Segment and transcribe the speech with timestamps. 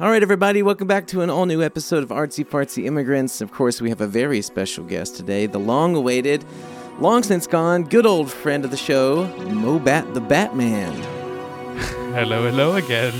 [0.00, 3.40] All right, everybody, welcome back to an all new episode of Artsy Fartsy Immigrants.
[3.40, 6.44] Of course, we have a very special guest today, the long awaited,
[7.00, 10.94] long since gone, good old friend of the show, Moe Bat the Batman.
[12.14, 13.12] hello, hello again.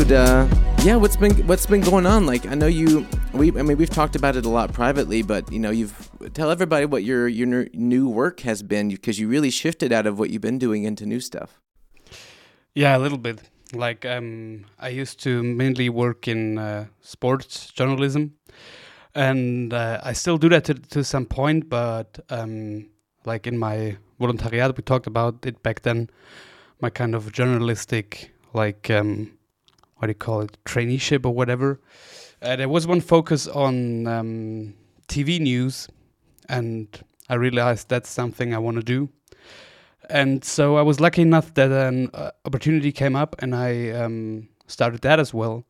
[0.00, 0.48] Dude, uh,
[0.82, 2.24] yeah, what's been what's been going on?
[2.24, 3.06] Like, I know you.
[3.34, 6.50] We, I mean, we've talked about it a lot privately, but you know, you've tell
[6.50, 10.30] everybody what your your new work has been because you really shifted out of what
[10.30, 11.60] you've been doing into new stuff.
[12.74, 13.50] Yeah, a little bit.
[13.74, 18.36] Like, um, I used to mainly work in uh, sports journalism,
[19.14, 21.68] and uh, I still do that to, to some point.
[21.68, 22.88] But um,
[23.26, 26.08] like in my volontariat, we talked about it back then.
[26.80, 29.32] My kind of journalistic, like, um,
[30.00, 31.78] what do you call it, traineeship or whatever.
[32.40, 34.74] Uh, there was one focus on um,
[35.08, 35.88] TV news,
[36.48, 36.88] and
[37.28, 39.10] I realized that's something I want to do.
[40.08, 44.48] And so I was lucky enough that an uh, opportunity came up, and I um,
[44.66, 45.64] started that as well.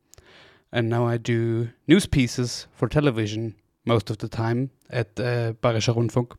[0.71, 5.93] And now I do news pieces for television most of the time at uh, Bayerischer
[5.93, 6.37] Rundfunk,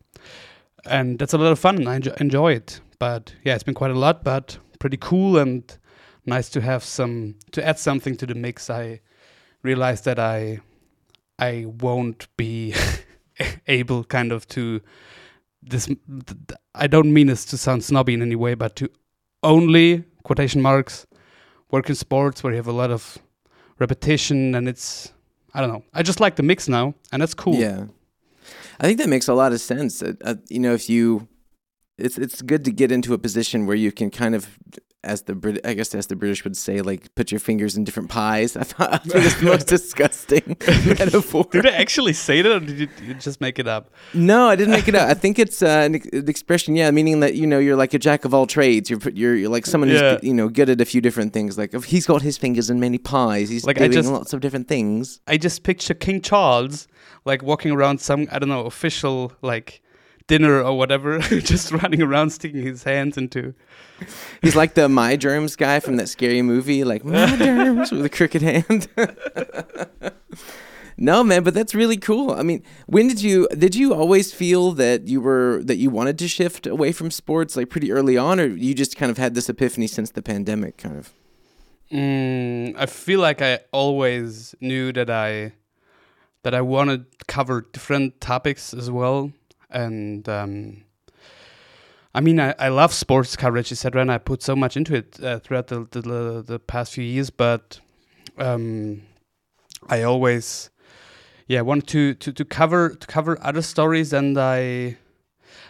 [0.86, 1.77] and that's a lot of fun.
[1.77, 2.80] And I enjoy, enjoy it.
[2.98, 5.77] But yeah, it's been quite a lot, but pretty cool and
[6.27, 8.70] nice to have some to add something to the mix.
[8.70, 9.01] I
[9.62, 10.61] realized that I
[11.39, 12.75] I won't be
[13.67, 14.81] able kind of to
[15.62, 15.89] this
[16.75, 18.91] I don't mean this to sound snobby in any way, but to
[19.42, 21.06] only quotation marks
[21.70, 23.19] work in sports where you have a lot of
[23.79, 25.12] repetition and it's
[25.55, 25.84] I don't know.
[25.92, 27.55] I just like the mix now, and that's cool.
[27.55, 27.86] Yeah,
[28.81, 30.03] I think that makes a lot of sense.
[30.03, 31.29] Uh, uh, you know, if you,
[31.98, 34.59] it's it's good to get into a position where you can kind of
[35.05, 37.84] as the Brit, I guess as the British would say, like put your fingers in
[37.84, 38.56] different pies.
[38.62, 41.47] I thought, I was the most disgusting metaphor.
[41.50, 43.91] Did I actually say that, or did you, you, just make it up?
[44.14, 45.08] No, I didn't make it up.
[45.08, 47.98] I think it's uh, an, an, expression, yeah, meaning that you know you're like a
[47.98, 48.90] jack of all trades.
[48.90, 50.14] You're you're, you're like someone yeah.
[50.14, 51.58] who's you know good at a few different things.
[51.58, 54.40] Like if he's got his fingers in many pies, he's like doing just, lots of
[54.40, 55.20] different things.
[55.27, 56.86] I just picture King Charles
[57.24, 59.83] like walking around some I don't know official like
[60.27, 63.55] dinner or whatever, just running around sticking his hands into.
[64.40, 68.08] He's like the my germs guy from that scary movie, like my germs with a
[68.08, 68.88] crooked hand.
[70.96, 72.33] no, man, but that's really cool.
[72.33, 76.18] I mean, when did you did you always feel that you were that you wanted
[76.18, 79.34] to shift away from sports like pretty early on, or you just kind of had
[79.34, 81.12] this epiphany since the pandemic, kind of?
[81.92, 85.52] Mm, I feel like I always knew that I
[86.42, 89.33] that I wanted to cover different topics as well
[89.72, 90.84] and um,
[92.14, 95.18] I mean, I, I love sports coverage, etc., and I put so much into it
[95.22, 97.30] uh, throughout the, the, the past few years.
[97.30, 97.80] But
[98.38, 99.02] um,
[99.88, 100.70] I always,
[101.46, 104.96] yeah, wanted to, to to cover to cover other stories, and I,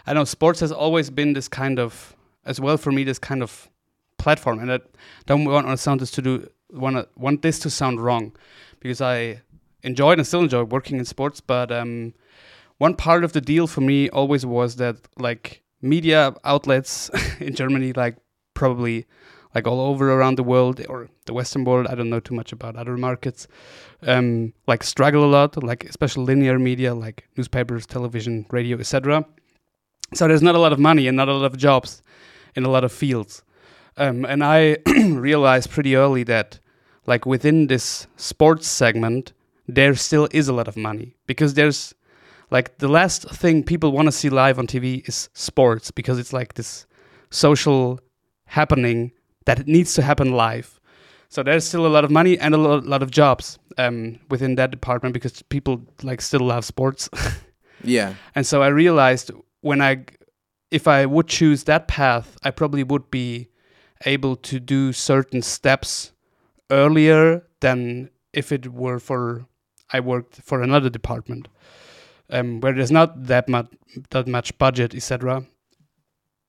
[0.05, 2.15] I know sports has always been this kind of
[2.45, 3.69] as well for me this kind of
[4.17, 4.79] platform, and I
[5.25, 8.33] don't want to sound this to do want want this to sound wrong,
[8.79, 9.41] because I
[9.83, 12.13] enjoyed and still enjoy working in sports, but um,
[12.83, 17.93] one part of the deal for me always was that like media outlets in Germany,
[17.93, 18.17] like
[18.55, 19.05] probably
[19.55, 22.51] like all over around the world or the Western world, I don't know too much
[22.51, 23.47] about other markets,
[24.13, 29.25] um, like struggle a lot, like especially linear media, like newspapers, television, radio, etc.
[30.13, 32.01] So there's not a lot of money and not a lot of jobs
[32.53, 33.43] in a lot of fields.
[33.95, 34.77] Um, and I
[35.29, 36.59] realized pretty early that,
[37.05, 39.31] like within this sports segment,
[39.69, 41.93] there still is a lot of money because there's
[42.53, 46.31] like the last thing people want to see live on TV is sports because it's
[46.31, 46.85] like this
[47.31, 47.99] social
[48.45, 49.11] happening
[49.45, 50.79] that it needs to happen live.
[51.29, 54.53] So there's still a lot of money and a lot, lot of jobs um, within
[54.55, 57.09] that department because people like still love sports.
[57.83, 58.13] yeah.
[58.35, 59.31] And so I realized
[59.61, 60.05] when I,
[60.69, 63.49] if I would choose that path, I probably would be
[64.05, 66.11] able to do certain steps
[66.69, 69.47] earlier than if it were for
[69.91, 71.47] I worked for another department
[72.29, 73.67] um, where there's not that much
[74.09, 75.45] that much budget, etc.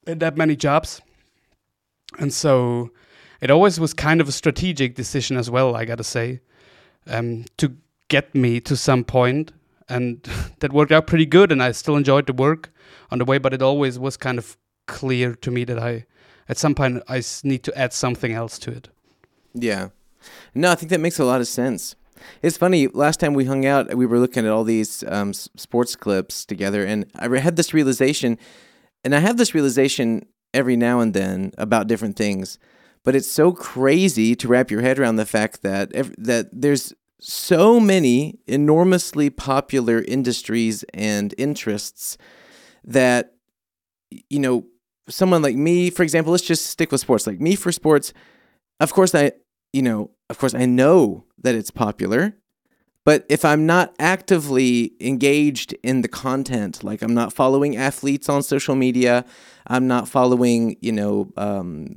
[0.06, 1.00] and That many jobs,
[2.18, 2.90] and so
[3.40, 5.76] it always was kind of a strategic decision as well.
[5.76, 6.40] I gotta say,
[7.06, 7.76] um, to
[8.08, 9.52] get me to some point,
[9.88, 10.22] and
[10.60, 11.52] that worked out pretty good.
[11.52, 12.72] And I still enjoyed the work
[13.10, 14.56] on the way, but it always was kind of
[14.86, 16.06] clear to me that I,
[16.48, 18.88] at some point, I need to add something else to it.
[19.54, 19.88] Yeah,
[20.54, 21.94] no, I think that makes a lot of sense.
[22.42, 22.88] It's funny.
[22.88, 26.84] Last time we hung out, we were looking at all these um, sports clips together,
[26.84, 28.38] and I had this realization,
[29.04, 32.58] and I have this realization every now and then about different things.
[33.04, 36.94] but it's so crazy to wrap your head around the fact that ev- that there's
[37.20, 42.16] so many enormously popular industries and interests
[42.84, 43.34] that
[44.30, 44.64] you know
[45.08, 48.12] someone like me for example let's just stick with sports like me for sports
[48.80, 49.32] of course i
[49.72, 52.36] you know of course i know that it's popular
[53.04, 58.42] but if i'm not actively engaged in the content like i'm not following athletes on
[58.42, 59.24] social media
[59.66, 61.94] i'm not following you know um,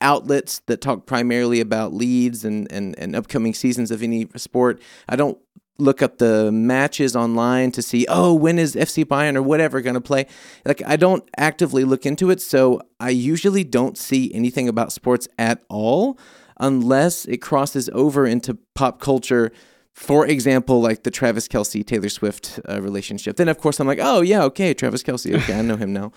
[0.00, 5.16] outlets that talk primarily about leads and, and, and upcoming seasons of any sport i
[5.16, 5.38] don't
[5.80, 9.94] look up the matches online to see oh when is FC Bayern or whatever going
[9.94, 10.26] to play?
[10.64, 15.26] Like I don't actively look into it so I usually don't see anything about sports
[15.38, 16.18] at all
[16.60, 19.50] unless it crosses over into pop culture
[19.92, 23.98] for example like the Travis Kelce Taylor Swift uh, relationship then of course I'm like
[24.00, 25.34] oh yeah okay Travis Kelce.
[25.42, 26.12] okay I know him now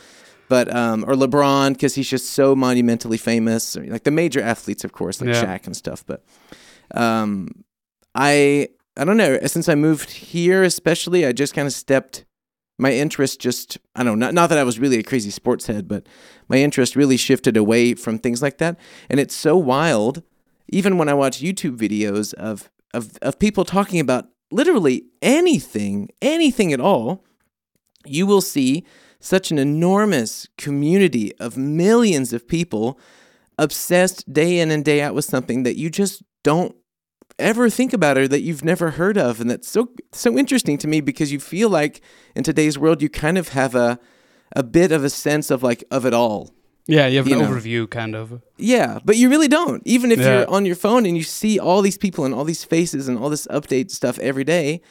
[0.50, 4.92] but um or LeBron because he's just so monumentally famous like the major athletes of
[4.92, 5.44] course like Yeah.
[5.44, 6.24] Shaq and stuff but
[6.94, 7.64] um
[8.16, 9.40] I I don't know.
[9.48, 12.26] Since I moved here, especially, I just kind of stepped.
[12.78, 14.28] My interest just I don't know.
[14.28, 16.06] Not not that I was really a crazy sports head, but
[16.48, 18.78] my interest really shifted away from things like that.
[19.10, 20.22] And it's so wild.
[20.70, 26.74] Even when I watch YouTube videos of of of people talking about literally anything, anything
[26.74, 27.24] at all,
[28.06, 28.86] you will see
[29.20, 33.00] such an enormous community of millions of people
[33.58, 36.76] obsessed day in and day out with something that you just don't
[37.40, 39.40] ever think about or that you've never heard of.
[39.40, 42.02] And that's so so interesting to me because you feel like
[42.36, 44.00] in today's world you kind of have a
[44.56, 46.54] a bit of a sense of like of it all
[46.88, 47.48] Yeah, you have an know.
[47.48, 48.42] overview, kind of.
[48.58, 50.40] yeah but you really don't even if Yeah.
[50.40, 53.18] you're on your phone and you see all these people and all these faces and
[53.18, 54.82] all this update stuff every day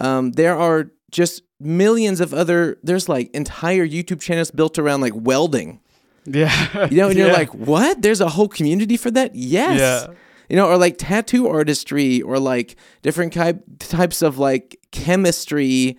[0.00, 5.14] um, there are just millions of other there's like entire youtube channels built around like
[5.16, 5.80] welding
[6.26, 6.88] Yeah.
[6.90, 10.14] you know and you're like what there's a whole community for that yes Yeah.
[10.50, 15.98] you know or like tattoo artistry or like different type, types of like chemistry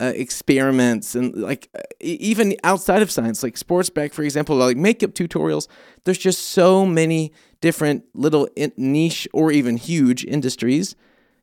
[0.00, 4.76] uh, experiments and like uh, even outside of science like sports back for example like
[4.76, 5.68] makeup tutorials
[6.04, 10.96] there's just so many different little niche or even huge industries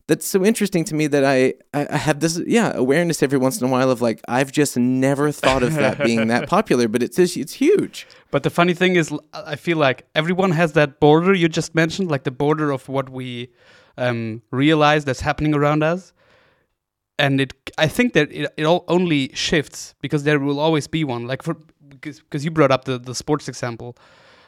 [0.07, 3.61] that's so interesting to me that I, I I have this yeah awareness every once
[3.61, 7.01] in a while of like I've just never thought of that being that popular but
[7.03, 10.99] it's just- it's huge But the funny thing is, I feel like everyone has that
[10.99, 13.49] border you just mentioned, like the border of what we
[13.97, 16.13] um, realize that's happening around us.
[17.19, 21.03] And it, I think that it, it all only shifts because there will always be
[21.03, 21.27] one.
[21.27, 21.57] Like for
[21.89, 23.95] because you brought up the the sports example,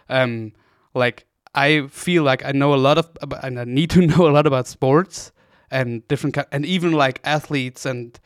[0.10, 0.54] um,
[0.94, 3.10] like I feel like I know a lot of
[3.44, 5.32] and I need to know a lot about sports
[5.70, 8.20] and different and even like athletes and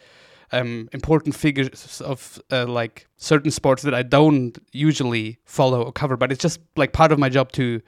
[0.51, 6.17] um, important figures of uh, like certain sports that I don't usually follow or cover,
[6.17, 7.81] but it's just like part of my job to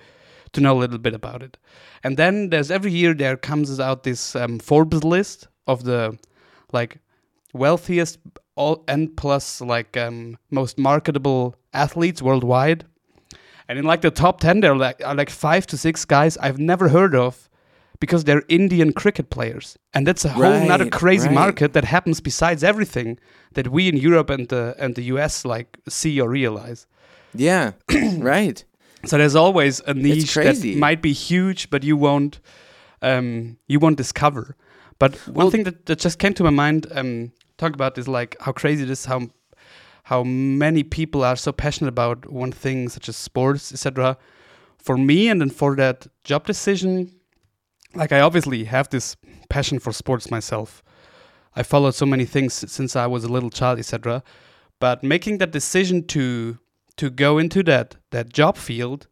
[0.54, 1.58] to know a little bit about it.
[2.04, 6.18] And then there's every year there comes out this um, Forbes list of the
[6.74, 7.00] like
[7.54, 8.20] wealthiest
[8.56, 12.86] all and plus like um, most marketable athletes worldwide.
[13.70, 16.38] And in like the top ten, there are like are like five to six guys
[16.38, 17.50] I've never heard of
[18.00, 21.34] because they're Indian cricket players, and that's a whole Right, crazy right.
[21.34, 23.18] market that happens besides everything
[23.54, 26.88] that we in Europe and the and the US like see or realize.
[27.36, 27.72] yeah
[28.20, 28.66] right
[29.06, 32.40] So there's always a niche that might be huge, but you won't
[33.02, 34.56] um, you won't discover.
[35.00, 38.08] But one Well- thing that, that just came to my mind, um, talk about is
[38.08, 39.28] like how crazy it is how
[40.04, 44.18] how many people are so passionate about one thing such as sports, etc.
[44.78, 47.12] For me, and then for that job decision,
[47.94, 49.18] like I obviously have this
[49.50, 50.82] passion for sports myself.
[51.58, 54.24] I followed so many things since I was a little child, etc.
[54.80, 56.58] But making that decision to
[56.96, 59.08] to go into that that job field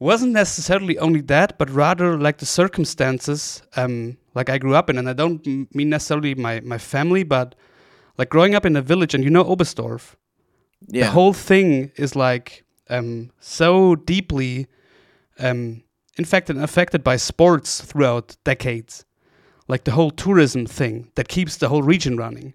[0.00, 4.98] wasn't necessarily only that, but rather like the circumstances um, like I grew up in,
[4.98, 7.54] and I don't mean necessarily my my family, but
[8.18, 10.16] like growing up in a village, and you know Oberstdorf,
[10.88, 11.04] yeah.
[11.04, 14.66] the whole thing is like um, so deeply
[15.38, 15.82] um,
[16.16, 19.04] infected and affected by sports throughout decades.
[19.68, 22.54] Like the whole tourism thing that keeps the whole region running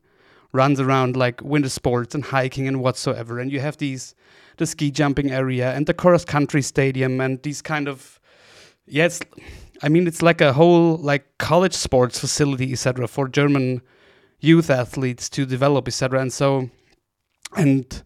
[0.55, 3.39] runs around like winter sports and hiking and whatsoever.
[3.39, 4.15] And you have these
[4.57, 8.19] the ski jumping area and the cross country stadium and these kind of
[8.88, 9.19] it's
[9.83, 13.07] I mean it's like a whole like college sports facility, etc.
[13.07, 13.81] for German
[14.39, 16.21] youth athletes to develop, etc.
[16.21, 16.69] And so
[17.55, 18.03] and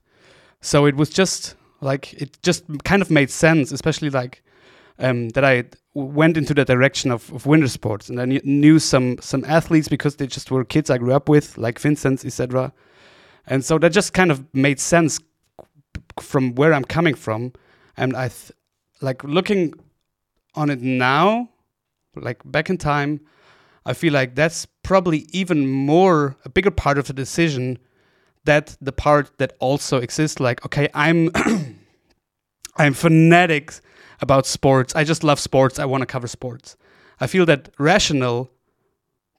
[0.62, 4.44] so it was just like it just kind of made sense, especially like
[5.00, 8.80] um, that I went into the direction of, of winter sports, and I knew, knew
[8.80, 12.72] some some athletes because they just were kids I grew up with, like Vincent, etc.
[13.48, 15.20] And so that just kind of made sense
[16.20, 17.54] from where I'm coming from,
[17.98, 18.30] and I
[19.02, 19.74] like looking
[20.56, 21.50] on it now,
[22.16, 23.22] like back in time,
[23.86, 27.80] I feel like that's probably even more a bigger part of the decision
[28.46, 31.30] that the part that also exists like okay i'm
[32.78, 33.74] i'm fanatic
[34.22, 36.78] about sports i just love sports i want to cover sports
[37.20, 38.50] i feel that rational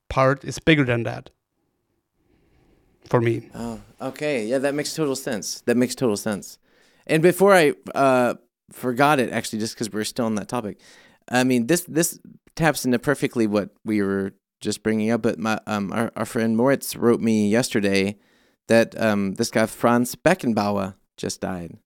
[0.08, 1.30] part is bigger than that
[3.08, 4.46] for me Oh, okay.
[4.46, 5.62] Yeah, that makes total sense.
[5.62, 6.58] That makes total sense.
[7.06, 8.34] And before I uh,
[8.70, 10.78] forgot it, actually, just because we're still on that topic,
[11.28, 12.18] I mean, this this
[12.54, 15.22] taps into perfectly what we were just bringing up.
[15.22, 18.16] But my um, our, our friend Moritz wrote me yesterday
[18.68, 21.78] that um, this guy Franz Beckenbauer just died.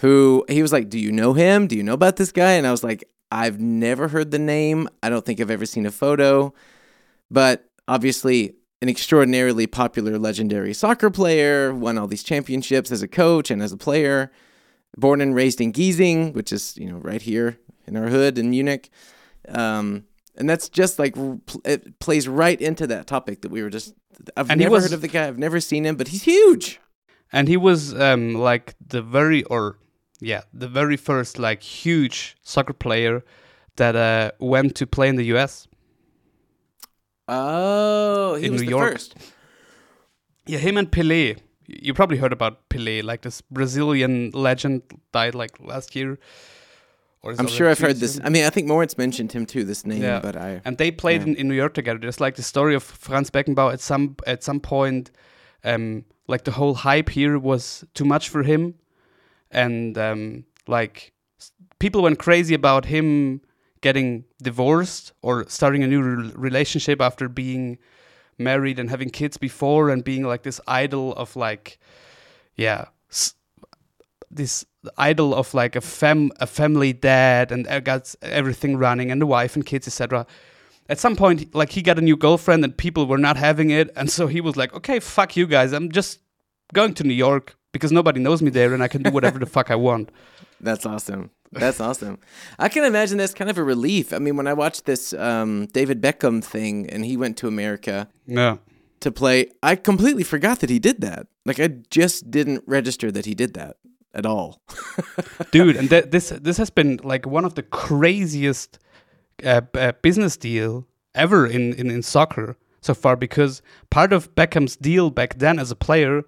[0.00, 1.66] Who he was like, "Do you know him?
[1.66, 4.88] Do you know about this guy?" And I was like, "I've never heard the name.
[5.02, 6.52] I don't think I've ever seen a photo."
[7.30, 13.50] But obviously, an extraordinarily popular, legendary soccer player, won all these championships as a coach
[13.50, 14.30] and as a player.
[14.98, 18.50] Born and raised in Giesing, which is you know right here in our hood in
[18.50, 18.90] Munich,
[19.48, 20.04] um,
[20.36, 21.14] and that's just like
[21.64, 23.94] it plays right into that topic that we were just.
[24.36, 25.26] I've And he never was- heard of the guy.
[25.26, 26.80] I've never seen him, but he's huge.
[27.32, 29.78] and he was um like the very or
[30.20, 33.22] yeah the very first like huge soccer player
[33.76, 35.68] that uh went to play in the us
[37.28, 38.92] Oh, he In was New the York.
[38.92, 39.14] first.
[40.46, 41.38] Yeah, him and Pelé.
[41.66, 44.82] You probably heard about Pelé, like this Brazilian legend
[45.12, 46.18] died like last year.
[47.22, 48.20] Or I'm sure I've heard this.
[48.22, 49.64] I mean, I think Moritz mentioned him too.
[49.64, 50.20] This name, Yeah.
[50.20, 50.60] but I.
[50.64, 51.28] and they played Yeah.
[51.28, 51.98] in, in New York together.
[51.98, 53.72] There's like the story of Franz Beckenbauer.
[53.72, 55.10] At some at some point,
[55.64, 58.74] um, like the whole hype here was too much for him,
[59.50, 61.12] and um, like
[61.78, 63.40] people went crazy about him
[63.80, 67.78] getting divorced or starting a new re- relationship after being
[68.38, 71.78] married and having kids before and being like this idol of like
[72.54, 72.86] yeah
[74.30, 74.66] this
[74.98, 79.26] idol of like a fam a family dad and uh, got everything running and the
[79.26, 80.26] wife and kids etc
[80.88, 83.90] at some point like he got a new girlfriend and people were not having it.
[83.96, 85.72] And so he was like okay fuck you guys.
[85.72, 86.20] I'm just
[86.72, 89.46] going to new york because nobody knows me there and i can do whatever the
[89.46, 90.10] fuck i want
[90.60, 91.30] That's awesome.
[91.52, 92.18] That's awesome.
[92.58, 94.12] I can imagine that's kind of a relief.
[94.12, 98.08] I mean, when I watched this um, David Beckham thing and he went to America
[98.26, 98.56] yeah
[99.00, 101.26] to play, I completely forgot that he did that.
[101.44, 103.76] Like, I just didn't register that he did that
[104.14, 104.62] at all.
[105.52, 108.78] dude and th- this this has been like one of the craziest
[109.44, 114.76] uh, uh, business deal ever in, in in soccer so far because part of Beckham's
[114.76, 116.22] deal back then as a player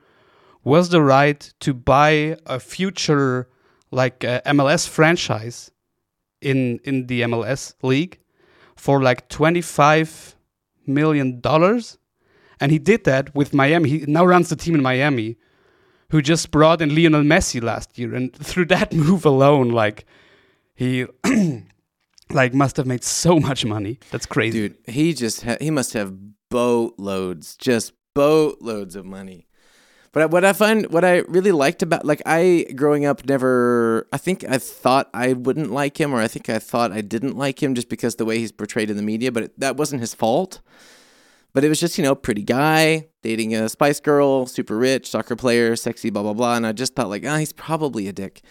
[0.64, 3.48] was the right to buy a future
[3.90, 5.70] like uh, MLS franchise
[6.40, 8.18] in in the MLS league
[8.76, 10.36] for like 25
[10.86, 11.98] million dollars
[12.60, 15.36] and he did that with Miami he now runs the team in Miami
[16.10, 20.06] who just brought in Lionel Messi last year, and through that move alone, like
[20.74, 21.06] he
[22.30, 23.98] like must have made so much money.
[24.10, 26.14] That's crazy, Dude, he just ha- he must have
[26.50, 29.47] boatloads, just boatloads of money.
[30.18, 34.18] But what I find, what I really liked about, like I growing up, never, I
[34.18, 37.62] think I thought I wouldn't like him, or I think I thought I didn't like
[37.62, 39.30] him just because the way he's portrayed in the media.
[39.30, 40.60] But it, that wasn't his fault.
[41.54, 45.36] But it was just you know, pretty guy dating a Spice Girl, super rich, soccer
[45.36, 46.56] player, sexy, blah blah blah.
[46.56, 48.42] And I just thought like, ah, he's probably a dick.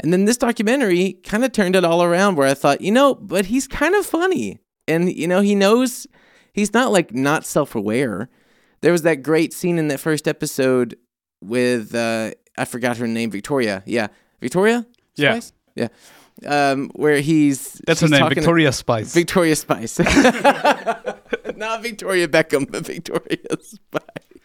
[0.00, 3.14] And then this documentary kind of turned it all around, where I thought, you know,
[3.14, 6.06] but he's kind of funny, and you know, he knows
[6.52, 8.28] he's not like not self-aware.
[8.82, 10.98] There was that great scene in that first episode
[11.46, 13.82] with uh, I forgot her name, Victoria.
[13.86, 14.08] Yeah,
[14.40, 14.86] Victoria.
[15.16, 15.32] Yeah.
[15.32, 15.52] Spice?
[15.74, 15.88] yeah.
[16.44, 19.14] Um, where he's That's her name, Victoria Spice.
[19.14, 19.98] Victoria Spice.
[21.56, 24.40] Not Victoria Beckham, but Victoria Spice.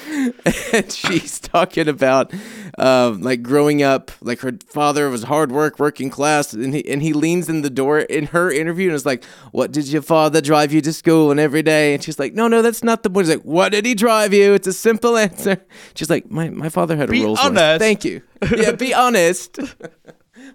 [0.72, 2.32] and she's talking about
[2.78, 7.02] um, like growing up, like her father was hard work, working class, and he and
[7.02, 10.40] he leans in the door in her interview and is like, "What did your father
[10.40, 13.10] drive you to school and every day?" And she's like, "No, no, that's not the
[13.10, 15.64] point." He's like, "What did he drive you?" It's a simple answer.
[15.94, 17.80] She's like, "My my father had a Be Rolls Royce." honest.
[17.80, 18.22] Thank you.
[18.56, 19.58] Yeah, be honest.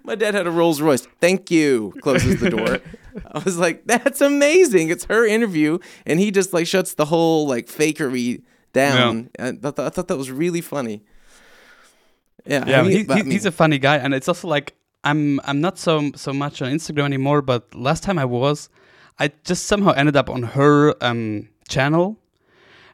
[0.02, 1.06] My dad had a Rolls Royce.
[1.20, 1.94] Thank you.
[2.02, 2.78] Closes the door.
[3.32, 4.90] I was like, that's amazing.
[4.90, 8.42] It's her interview, and he just like shuts the whole like fakery
[8.78, 9.30] down.
[9.38, 11.02] I, thought I thought that was really funny.
[12.46, 14.48] Yeah, yeah, I mean, he, but I mean, he's a funny guy, and it's also
[14.48, 18.68] like I'm I'm not so so much on Instagram anymore, but last time I was,
[19.18, 22.18] I just somehow ended up on her um channel,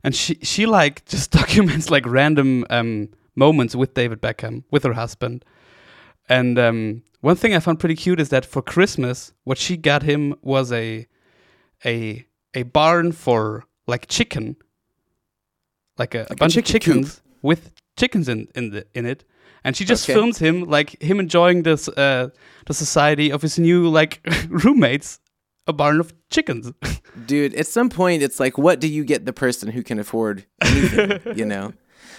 [0.02, 4.94] and she she like just documents like random um moments with David Beckham with her
[4.94, 5.44] husband,
[6.28, 10.02] and um one thing I found pretty cute is that for Christmas, what she got
[10.02, 11.06] him was a
[11.84, 14.56] a a barn for like chicken,
[15.98, 19.24] like a, a bunch of chicken chickens with chickens in in the in it,
[19.64, 20.14] and she just Okay.
[20.14, 22.28] films him like him enjoying this uh
[22.66, 25.20] the society of his new like roommates,
[25.66, 26.72] a barn of chickens.
[27.26, 30.44] Dude, at some point, it's like, what do you get the person who can afford
[30.62, 31.20] anything?
[31.36, 31.72] you know,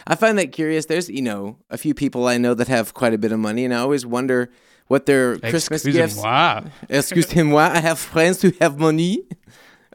[0.07, 0.85] I find that curious.
[0.85, 3.65] There's, you know, a few people I know that have quite a bit of money,
[3.65, 4.49] and I always wonder
[4.87, 6.15] what their Christmas gifts.
[6.15, 6.61] Excusez-moi.
[6.89, 9.23] Excusez-moi, I have friends who have money,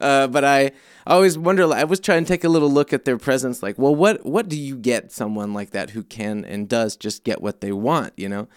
[0.01, 0.73] uh, but I
[1.15, 1.73] always wonder.
[1.73, 3.63] I was trying to take a little look at their presents.
[3.63, 7.25] Like, well, what what do you get someone like that who can and does just
[7.25, 8.13] get what they want?
[8.17, 8.49] You know,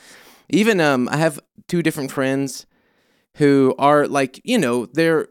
[0.49, 2.65] even um, I have two different friends
[3.35, 5.27] who are like, you know, they're.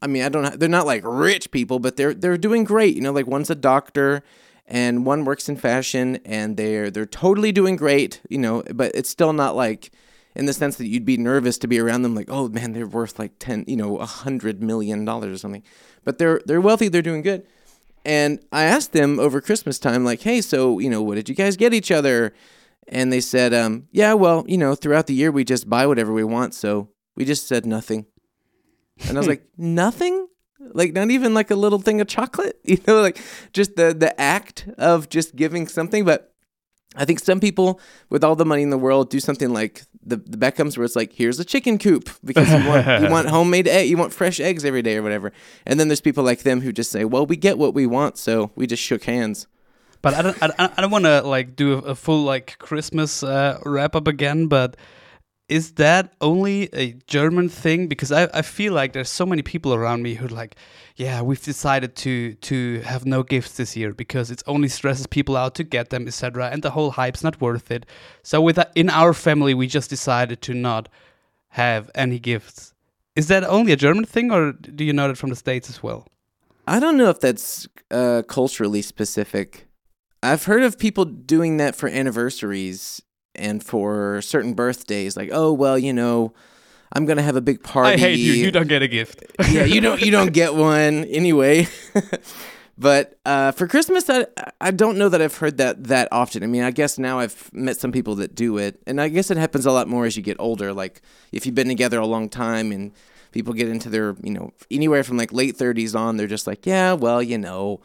[0.00, 0.58] I mean, I don't.
[0.58, 2.94] They're not like rich people, but they're they're doing great.
[2.94, 4.22] You know, like one's a doctor,
[4.66, 8.20] and one works in fashion, and they're they're totally doing great.
[8.30, 9.90] You know, but it's still not like
[10.38, 12.14] in the sense that you'd be nervous to be around them.
[12.14, 15.64] Like, oh man, they're worth like ten, you know, a hundred million dollars or something.
[16.04, 16.88] But they're they're wealthy.
[16.88, 17.44] They're doing good.
[18.04, 21.34] And I asked them over Christmas time, like, hey, so you know, what did you
[21.34, 22.32] guys get each other?
[22.86, 26.12] And they said, um, yeah, well, you know, throughout the year we just buy whatever
[26.12, 28.06] we want, so we just said nothing.
[29.08, 30.28] And I was like, nothing?
[30.60, 33.20] Like not even like a little thing of chocolate, you know, like
[33.52, 36.04] just the the act of just giving something.
[36.04, 36.27] But
[36.98, 40.16] I think some people with all the money in the world do something like the
[40.16, 43.68] the Beckhams, where it's like, here's a chicken coop because you want you want homemade
[43.68, 45.32] egg, you want fresh eggs every day or whatever.
[45.64, 48.18] And then there's people like them who just say, well, we get what we want,
[48.18, 49.46] so we just shook hands.
[50.00, 53.22] But I don't, I, I don't want to like do a, a full like Christmas
[53.22, 54.46] uh, wrap up again.
[54.46, 54.76] But
[55.48, 57.86] is that only a German thing?
[57.88, 60.56] Because I, I feel like there's so many people around me who're like,
[60.96, 65.36] yeah, we've decided to to have no gifts this year because it only stresses people
[65.36, 66.50] out to get them, etc.
[66.50, 67.86] And the whole hype's not worth it.
[68.22, 70.88] So with in our family, we just decided to not
[71.50, 72.74] have any gifts.
[73.16, 75.82] Is that only a German thing, or do you know that from the states as
[75.82, 76.06] well?
[76.66, 79.66] I don't know if that's uh, culturally specific.
[80.22, 83.02] I've heard of people doing that for anniversaries
[83.38, 85.16] and for certain birthdays.
[85.16, 86.32] Like, oh well, you know,
[86.92, 87.90] I'm gonna have a big party.
[87.92, 88.32] I hate you.
[88.32, 89.24] You don't get a gift.
[89.50, 91.68] yeah, you don't you don't get one anyway.
[92.78, 94.26] but uh, for Christmas, I
[94.60, 96.42] I don't know that I've heard that that often.
[96.42, 99.30] I mean, I guess now I've met some people that do it, and I guess
[99.30, 100.72] it happens a lot more as you get older.
[100.72, 102.92] Like if you've been together a long time and
[103.32, 106.64] people get into their you know anywhere from like late 30s on, they're just like,
[106.64, 107.80] yeah, well, you know,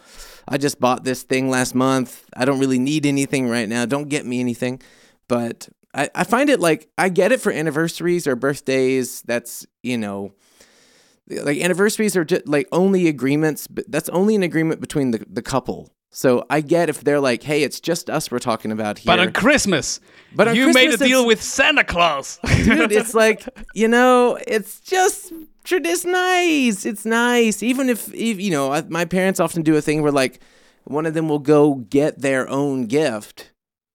[0.47, 2.23] I just bought this thing last month.
[2.35, 3.85] I don't really need anything right now.
[3.85, 4.81] Don't get me anything.
[5.27, 9.21] But I, I find it like I get it for anniversaries or birthdays.
[9.23, 10.33] That's you know
[11.29, 15.41] like anniversaries are just like only agreements but that's only an agreement between the, the
[15.41, 19.05] couple so i get if they're like hey it's just us we're talking about here
[19.09, 19.99] But on Christmas,
[20.35, 22.39] But on you made a deal with Santa Claus.
[22.63, 25.31] dude it's like you know it's just
[25.65, 29.81] it's nice it's nice even if, if you know I- my parents often do a
[29.81, 30.41] thing where like
[30.83, 33.52] one of them will go get their own gift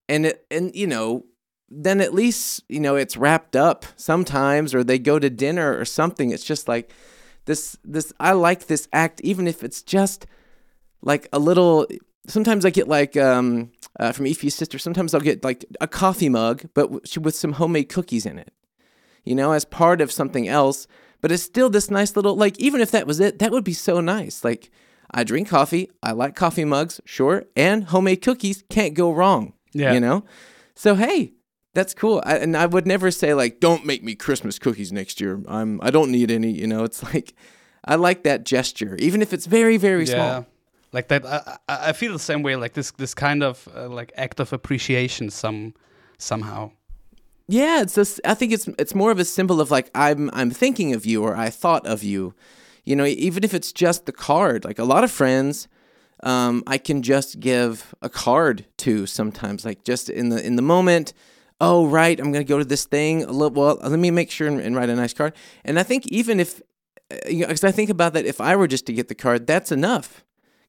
[0.09, 1.25] and it and you know
[1.69, 5.85] then at least you know it's wrapped up sometimes or they go to dinner or
[5.85, 6.31] something.
[6.31, 6.93] It's just like
[7.45, 10.27] this this i like this act even if it's just
[11.01, 11.87] like a little
[12.27, 16.29] sometimes i get like um uh, from Ife's sister sometimes i'll get like a coffee
[16.29, 18.53] mug but with some homemade cookies in it
[19.25, 20.87] you know as part of something else.
[21.21, 23.73] But it's still this nice little like even if that was it that would be
[23.73, 24.45] so nice.
[24.45, 24.71] Like
[25.11, 29.93] i drink coffee i like coffee mugs sure and homemade cookies can't go wrong Yeah.
[29.93, 30.25] you know
[30.75, 31.33] so hey
[31.75, 35.21] that's cool I, and i would never say like don't make me christmas cookies next
[35.21, 37.35] year i'm i don't need any you know it's like
[37.85, 40.47] i like that gesture even if it's very very small
[40.93, 41.25] like that.
[41.27, 42.57] I, I feel the same way.
[42.57, 45.31] Like this, this kind of uh, like act of appreciation.
[45.31, 45.75] Some
[46.19, 46.73] somehow.
[47.47, 50.51] Yeah, it's just, I think it's it's more of a symbol of like I'm I'm
[50.51, 52.35] thinking of you or I thought of you.
[52.85, 54.65] You know, even if it's just the card.
[54.65, 55.69] Like a lot of friends
[56.23, 60.63] um, I can just give a card to sometimes like just in the in the
[60.63, 61.13] moment,
[61.61, 63.27] oh right, I'm to go to this thing.
[63.29, 65.35] Well, let me make sure and, and write a nice card.
[65.65, 66.61] And I think even if
[67.11, 69.15] uh, you know, cuz I think about that if I were just to get the
[69.15, 70.25] card, that's enough.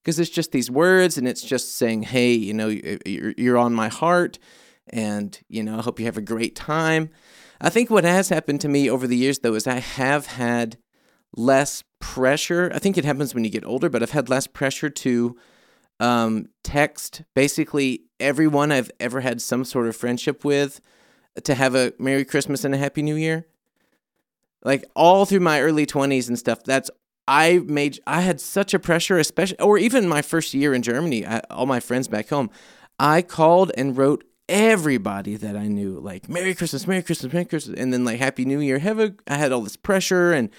[0.05, 3.73] Cuz it's just these words and it's just saying, "Hey, you know, you're, you're on
[3.73, 4.39] my heart."
[4.89, 7.09] and you know, I hope you have a great time.
[7.62, 10.77] I think what has happened to me over the years though is I have had
[11.35, 12.71] less pressure.
[12.73, 15.38] I think it happens when you get older, but I've had less pressure to
[15.99, 20.81] um, text basically everyone I've ever had some sort of friendship with
[21.43, 23.45] to have a Merry Christmas and a Happy New Year.
[24.63, 26.89] Like all through my early 20s and stuff, that's
[27.27, 31.25] I made I had such a pressure especially or even my first year in Germany,
[31.25, 32.49] I, all my friends back home.
[32.97, 37.79] I called and wrote everybody that I knew like Merry Christmas, Merry Christmas, Merry Christmas
[37.79, 38.79] and then like Happy New Year.
[38.79, 40.49] Have a I had all this pressure and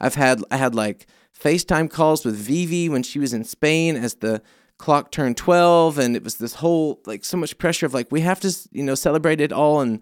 [0.00, 1.06] I've had I had like
[1.38, 4.42] FaceTime calls with Vivi when she was in Spain as the
[4.78, 8.22] clock turned 12 and it was this whole like so much pressure of like we
[8.22, 10.00] have to you know celebrate it all and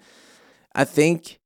[0.76, 1.40] i think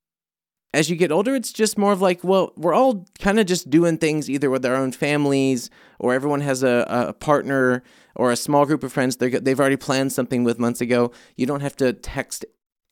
[0.74, 3.70] as you get older it's just more of like well we're all kind of just
[3.70, 7.82] doing things either with our own families or everyone has a, a partner
[8.14, 9.16] or a small group of friends.
[9.16, 11.12] They're, they've already planned something with months ago.
[11.36, 12.44] You don't have to text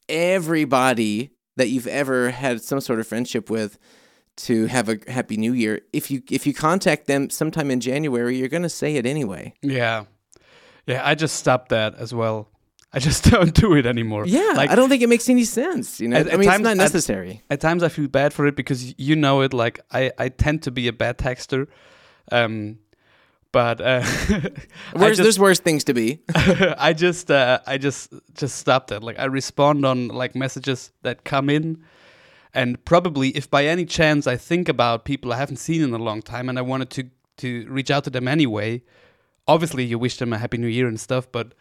[0.08, 3.78] everybody that you've ever had some sort of friendship with
[4.46, 8.36] to have a happy new year if you if you contact them sometime in january
[8.38, 10.04] you're going to say it anyway Yeah.
[10.86, 12.48] Yeah, I just stopped that as well.
[12.92, 14.24] I just don't do it anymore.
[14.26, 16.60] yeah Like i don't think it makes any sense you know At- i mean times-
[16.60, 19.80] it's not necessary at times I feel bad for it because you know it like
[20.00, 21.66] I I tend to be a bad texter.
[22.32, 22.78] Um
[23.52, 24.02] but uh
[24.98, 26.20] just, there's worse things to be
[26.88, 29.02] I just uh, I just just stopped it.
[29.02, 31.82] Like I respond on like messages that come in,
[32.54, 35.98] and probably if by any chance I think about people I haven't seen in a
[35.98, 38.82] long time and I wanted to to reach out to them anyway,
[39.48, 41.30] obviously you wish them a happy new year and stuff.
[41.30, 41.54] But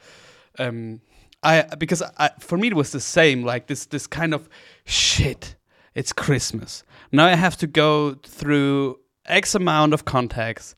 [0.57, 1.01] um,
[1.43, 3.43] I because I, for me it was the same.
[3.43, 4.49] Like this this kind of
[4.85, 5.55] shit.
[5.95, 7.25] It's Christmas now.
[7.25, 10.75] I have to go through X amount of contacts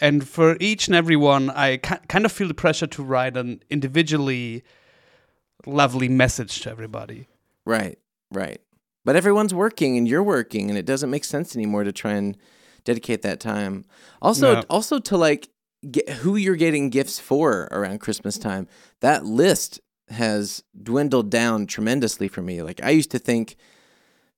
[0.00, 3.36] and for each and every one i ki- kind of feel the pressure to write
[3.36, 4.62] an individually
[5.66, 7.28] lovely message to everybody
[7.64, 7.98] Right,
[8.30, 8.60] right.
[9.04, 12.36] But everyone's working and you're working, and it doesn't make sense anymore to try and
[12.84, 13.84] dedicate that time.
[14.22, 14.62] Also, No.
[14.70, 15.48] also to like
[15.90, 18.66] get who you're getting gifts for around Christmas time.
[19.00, 22.62] That list has dwindled down tremendously for me.
[22.62, 23.56] Like I used to think,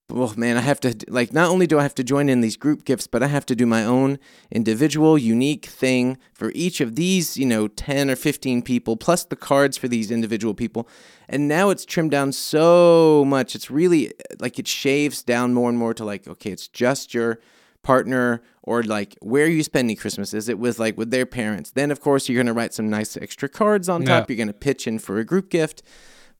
[0.08, 2.56] well, man, I have to like not only do I have to join in these
[2.56, 4.18] group gifts, but I have to do my own
[4.52, 9.34] individual, unique thing for each of these, you know, ten or fifteen people, plus the
[9.34, 10.88] cards for these individual people.
[11.28, 13.56] And now it's trimmed down so much.
[13.56, 17.40] It's really like it shaves down more and more to like, okay, it's just your
[17.82, 20.32] partner or like where are you spending Christmas?
[20.32, 21.70] Is it with like with their parents?
[21.70, 24.28] Then of course you're gonna write some nice extra cards on top.
[24.28, 24.34] Yeah.
[24.34, 25.82] You're gonna pitch in for a group gift.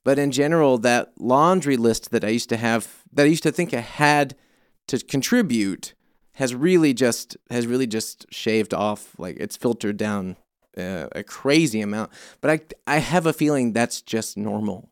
[0.07, 3.51] But in general, that laundry list that I used to have, that I used to
[3.51, 4.37] think I had
[4.87, 5.95] to contribute,
[6.35, 9.19] has really just has really just shaved off.
[9.19, 10.37] Like it's filtered down
[10.77, 12.11] uh, a crazy amount.
[12.39, 14.89] But I I have a feeling that's just normal.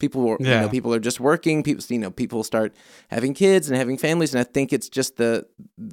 [0.00, 1.62] People, are, you know, people are just working.
[1.62, 2.74] People, you know, people start
[3.12, 5.46] having kids and having families, and I think it's just the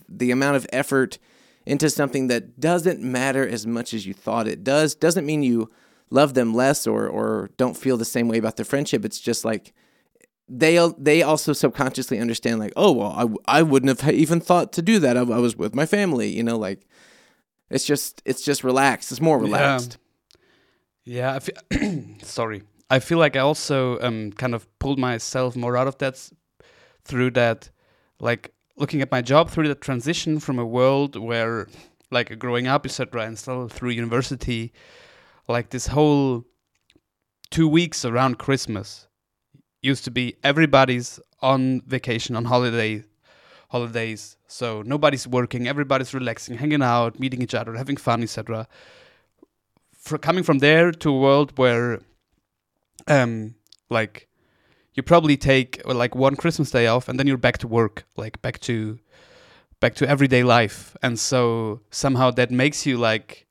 [0.09, 1.19] the amount of effort
[1.67, 4.95] into something that doesn't matter as much as you thought it does.
[4.95, 5.69] Doesn't mean you
[6.09, 9.05] love them less or or don't feel the same way about their friendship.
[9.05, 9.73] It's just like
[10.47, 14.81] they they also subconsciously understand like oh well I, I wouldn't have even thought to
[14.81, 16.85] do that I, I was with my family you know like
[17.69, 19.11] it's just it's just relaxed.
[19.11, 19.97] It's more relaxed.
[21.03, 21.55] Yeah I feel
[22.23, 22.63] sorry.
[22.89, 26.29] I feel like i also um kind of pulled myself more out of that
[27.03, 27.69] through that
[28.19, 31.67] like looking at my job through the transition from a world where
[32.11, 34.71] like growing up etc and still through university
[35.47, 36.45] like this whole
[37.51, 39.07] two weeks around christmas
[39.81, 43.03] used to be everybody's on vacation on holiday
[43.69, 44.37] holidays.
[44.47, 48.67] So nobody's working everybody's relaxing hanging out meeting each other having fun etc
[49.91, 51.99] for coming from there to a world where
[53.07, 53.55] um
[53.89, 54.27] like
[54.93, 58.41] you probably take like one christmas day off and then you're back to work like
[58.41, 58.97] back to
[59.79, 60.95] back to everyday life.
[61.03, 63.45] And so somehow that makes you like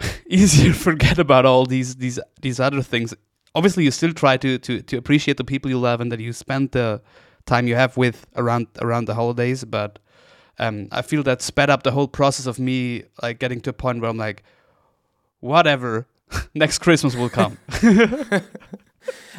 [0.26, 3.14] easier forget about all these these these other things.
[3.54, 6.32] Obviously you still try to to to appreciate the people you love and that you
[6.32, 7.02] spend the
[7.46, 9.98] time you have with around around the holidays but
[10.58, 13.72] um i feel that sped up the whole process of me like getting to a
[13.72, 14.42] point where i'm like
[15.40, 16.06] whatever
[16.54, 17.58] next christmas will come.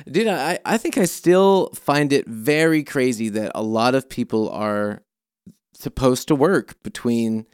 [0.09, 4.49] Dude, I, I think I still find it very crazy that a lot of people
[4.49, 5.03] are
[5.73, 7.45] supposed to work between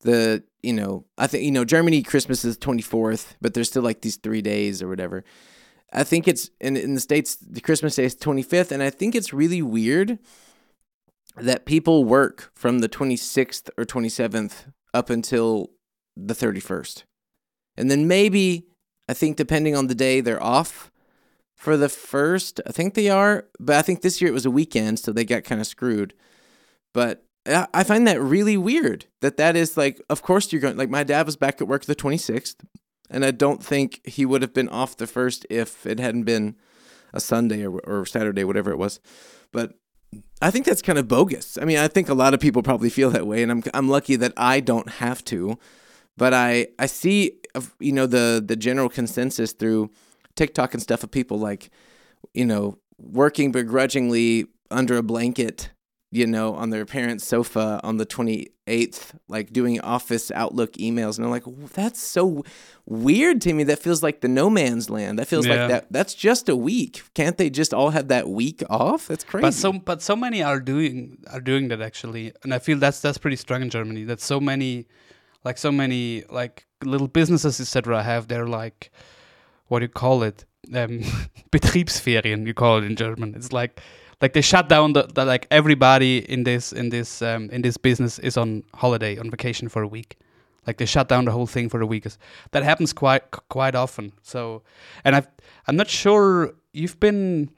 [0.00, 4.00] the, you know, I think, you know, Germany Christmas is 24th, but there's still like
[4.00, 5.24] these three days or whatever.
[5.92, 9.14] I think it's in, in the States, the Christmas day is 25th, and I think
[9.14, 10.18] it's really weird
[11.36, 15.70] that people work from the 26th or 27th up until
[16.16, 17.04] the 31st.
[17.76, 18.66] And then maybe,
[19.08, 20.90] I think depending on the day, they're off
[21.54, 22.60] for the first.
[22.66, 25.24] I think they are, but I think this year it was a weekend, so they
[25.24, 26.14] got kind of screwed.
[26.92, 30.76] But I find that really weird that that is like, of course you're going.
[30.76, 32.56] Like my dad was back at work the 26th,
[33.10, 36.56] and I don't think he would have been off the first if it hadn't been
[37.12, 39.00] a Sunday or, or Saturday, whatever it was.
[39.52, 39.74] But
[40.40, 41.58] I think that's kind of bogus.
[41.60, 43.88] I mean, I think a lot of people probably feel that way, and I'm I'm
[43.88, 45.58] lucky that I don't have to.
[46.16, 47.32] But I I see
[47.78, 49.90] you know the the general consensus through
[50.34, 51.70] TikTok and stuff of people like
[52.34, 55.70] you know working begrudgingly under a blanket
[56.16, 61.18] you know, on their parents' sofa on the 28th, like doing Office Outlook emails.
[61.18, 62.42] And I'm like, that's so
[62.86, 63.64] weird to me.
[63.64, 65.18] That feels like the no man's land.
[65.18, 65.54] That feels Yeah.
[65.56, 65.92] like that.
[65.92, 67.02] That's just a week.
[67.14, 69.08] Can't they just all have that week off?
[69.08, 69.42] That's crazy.
[69.42, 73.00] But so but so many are doing are doing that actually, and I feel that's
[73.00, 74.04] that's pretty strong in Germany.
[74.04, 74.86] That so many,
[75.44, 78.02] like so many like little businesses etc.
[78.02, 78.90] have their like,
[79.68, 80.44] what do you call it?
[80.74, 81.00] Um,
[81.52, 83.34] Betriebsferien you call it in German.
[83.36, 83.80] It's like
[84.20, 87.76] like they shut down the, the like everybody in this in this um, in this
[87.76, 90.16] business is on holiday on vacation for a week.
[90.66, 92.06] Like they shut down the whole thing for a week.
[92.50, 94.12] That happens quite quite often.
[94.22, 94.62] So,
[95.04, 95.28] and I've
[95.66, 97.50] I'm not sure you've been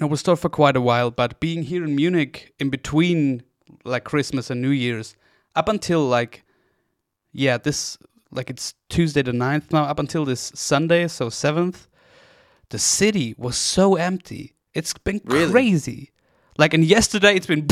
[0.00, 3.42] I was there for quite a while, but being here in Munich in between
[3.84, 5.14] like Christmas and New Year's,
[5.54, 6.44] up until like,
[7.32, 7.96] yeah, this,
[8.30, 11.86] like it's Tuesday the 9th now, up until this Sunday, so 7th,
[12.70, 14.53] the city was so empty.
[14.74, 15.50] It's been Really?
[15.50, 16.10] crazy.
[16.58, 17.66] Like, and yesterday it's been,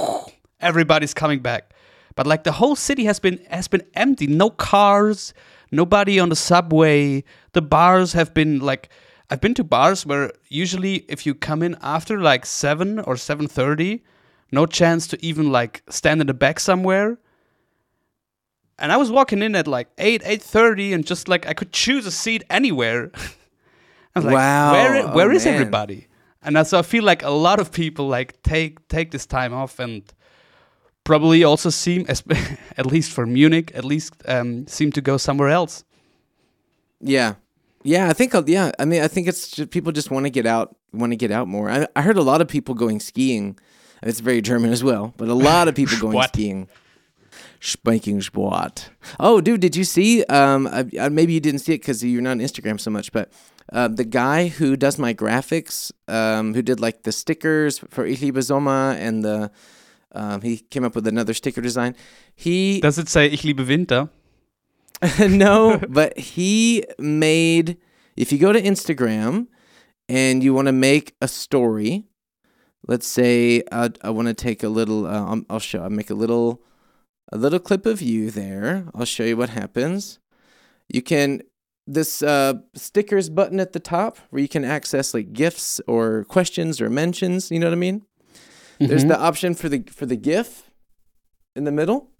[0.60, 1.72] everybody's coming back.
[2.14, 4.26] But like the whole city has been has been empty.
[4.26, 5.34] No cars,
[5.70, 7.24] nobody on the subway.
[7.52, 8.88] The bars have been like
[9.28, 14.00] I've been to bars where usually if you come in after like 7 or 7:30,
[14.50, 17.18] no chance to even like stand in the back somewhere.
[18.78, 22.06] And I was walking in at like 8 8:30 and just like I could choose
[22.06, 23.10] a seat anywhere.
[24.14, 24.72] I was like, Wow.
[24.72, 25.54] where where Oh, is man.
[25.54, 26.06] everybody?
[26.46, 29.80] And so I feel like a lot of people like take take this time off
[29.80, 30.02] and
[31.02, 32.06] probably also seem,
[32.76, 35.84] at least for Munich, at least um, seem to go somewhere else.
[37.00, 37.34] Yeah.
[37.82, 40.30] Yeah, I think uh, yeah, I mean I think it's just, people just want to
[40.30, 41.70] get out, want to get out more.
[41.70, 43.58] I, I heard a lot of people going skiing.
[44.02, 46.68] It's very German as well, but a lot of people going skiing.
[47.60, 48.90] Spanking Sport.
[49.18, 50.24] Oh, dude, did you see?
[50.24, 53.32] Um, uh, maybe you didn't see it because you're not on Instagram so much, but
[53.72, 58.20] uh, the guy who does my graphics, um, who did like the stickers for Ich
[58.20, 59.50] liebe Sommer and the,
[60.12, 61.96] um, he came up with another sticker design.
[62.34, 64.08] He Does it say Ich liebe Winter?
[65.20, 67.76] no, but he made.
[68.16, 69.48] If you go to Instagram
[70.08, 72.06] and you want to make a story,
[72.88, 75.06] let's say uh, I want to take a little.
[75.06, 75.82] Uh, I'll- I'll show.
[75.82, 76.62] I'll make a little,
[77.32, 78.86] a little clip of you there.
[78.94, 80.18] I'll show you what happens.
[80.88, 81.42] You can
[81.88, 86.80] this uh, stickers button at the top where you can access like gifts or questions
[86.80, 87.50] or mentions.
[87.50, 88.02] You know what I mean?
[88.80, 89.08] There's Mhm.
[89.08, 90.70] the option for the for the GIF
[91.54, 92.10] in the middle.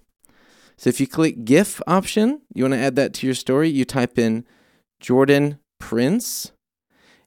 [0.77, 3.69] So if you click GIF option, you want to add that to your story.
[3.69, 4.45] You type in
[5.01, 6.53] Jordan Prince,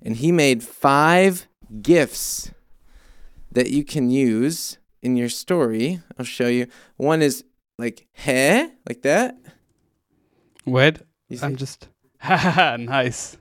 [0.01, 1.47] and he made five
[1.81, 2.51] GIFs
[3.51, 6.01] that you can use in your story.
[6.17, 6.67] I'll show you.
[6.97, 7.43] One is
[7.79, 9.37] like hey, like that.
[10.65, 10.99] Wait,
[11.41, 11.87] I'm just.
[12.19, 13.37] Haha, nice.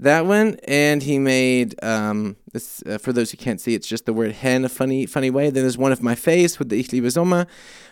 [0.00, 3.74] That one, and he made um this uh, for those who can't see.
[3.74, 5.50] It's just the word "hen" a funny funny way.
[5.50, 7.46] Then there's one of my face with the Ich liebe Sommer.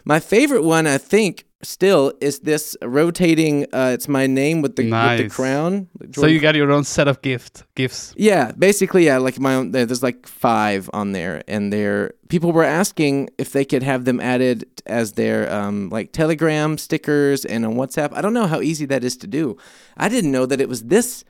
[0.05, 3.65] My favorite one, I think, still is this rotating.
[3.73, 5.35] Uh, it's my name with the with the Nice.
[5.35, 5.89] crown.
[6.15, 8.15] So you got your own set of gift gifts.
[8.17, 9.73] Yeah, basically, yeah, like my own.
[9.73, 14.19] There's like five on there, and they're people were asking if they could have them
[14.21, 18.13] added as their um like Telegram stickers and on WhatsApp.
[18.15, 19.57] I don't know how easy that is to do.
[19.97, 21.25] I didn't know that it was this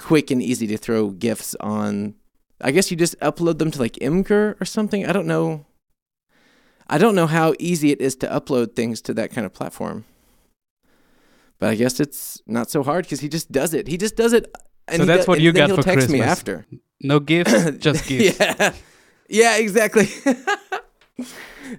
[0.00, 2.14] quick and easy to throw gifts on.
[2.60, 5.06] I guess you just upload them to like Imgur or something.
[5.06, 5.66] I don't know.
[6.88, 10.04] I don't know how easy it is to upload things to that kind of platform.
[11.60, 13.86] But I guess it's not so hard because he just does it.
[13.86, 14.52] He just does it.
[14.88, 16.38] And So that's do- what you got he'll for text me Christmas.
[16.38, 16.66] after.
[17.02, 18.38] No gifts, just gifts.
[18.40, 18.72] Yeah,
[19.28, 20.08] yeah, exactly.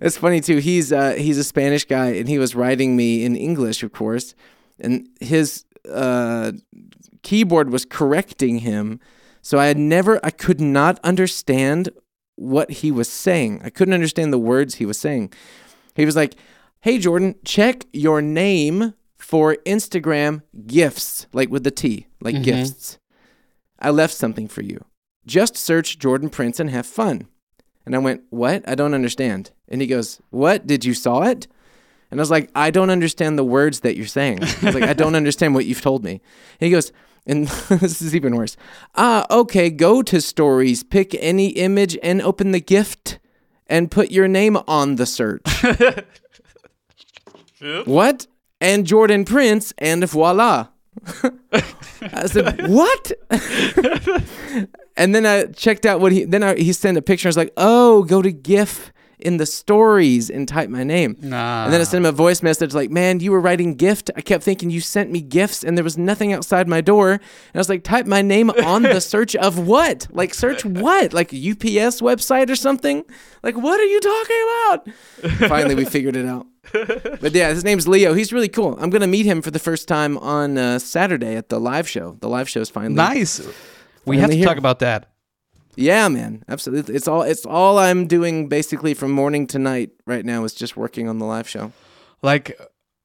[0.01, 0.57] it's funny too.
[0.57, 4.33] He's uh, he's a Spanish guy, and he was writing me in English, of course,
[4.79, 6.51] and his uh,
[7.23, 8.99] keyboard was correcting him.
[9.41, 11.89] So I had never, I could not understand
[12.35, 13.61] what he was saying.
[13.63, 15.31] I couldn't understand the words he was saying.
[15.95, 16.35] He was like,
[16.81, 22.43] "Hey Jordan, check your name for Instagram gifts, like with the T, like Mhm.
[22.43, 22.97] gifts.
[23.79, 24.83] I left something for you.
[25.25, 27.27] Just search Jordan Prince and have fun."
[27.85, 28.67] And I went, "What?
[28.67, 30.65] I don't understand." And he goes, "What?
[30.67, 31.47] Did you saw it?"
[32.09, 34.83] And I was like, "I don't understand the words that you're saying." I was like,
[34.83, 36.13] "I don't understand what you've told me."
[36.59, 36.91] And he goes,
[37.25, 38.57] and this is even worse.
[38.95, 43.19] Ah, okay, go to stories, pick any image and open the gift
[43.67, 45.45] and put your name on the search.
[47.85, 48.27] what?
[48.59, 50.67] And Jordan Prince and voila.
[52.01, 53.11] I said, "What?"
[54.97, 57.27] and then I checked out what he then I, he sent a picture.
[57.27, 61.15] I was like, "Oh, go to GIF in the stories and type my name.
[61.21, 61.65] Nah.
[61.65, 64.11] And then I sent him a voice message like, "Man, you were writing gift.
[64.15, 67.21] I kept thinking you sent me gifts, and there was nothing outside my door." And
[67.55, 70.07] I was like, "Type my name on the search of what?
[70.11, 71.13] Like search what?
[71.13, 73.03] Like a UPS website or something?
[73.43, 76.47] Like what are you talking about?" Finally, we figured it out.
[77.21, 78.13] But yeah, his name's Leo.
[78.13, 78.77] He's really cool.
[78.79, 82.17] I'm gonna meet him for the first time on uh, Saturday at the live show.
[82.21, 83.41] The live show is finally nice.
[84.05, 84.45] We have to here.
[84.45, 85.11] talk about that.
[85.75, 86.95] Yeah, man, absolutely.
[86.95, 90.75] It's all it's all I'm doing basically from morning to night right now is just
[90.77, 91.71] working on the live show.
[92.21, 92.59] Like,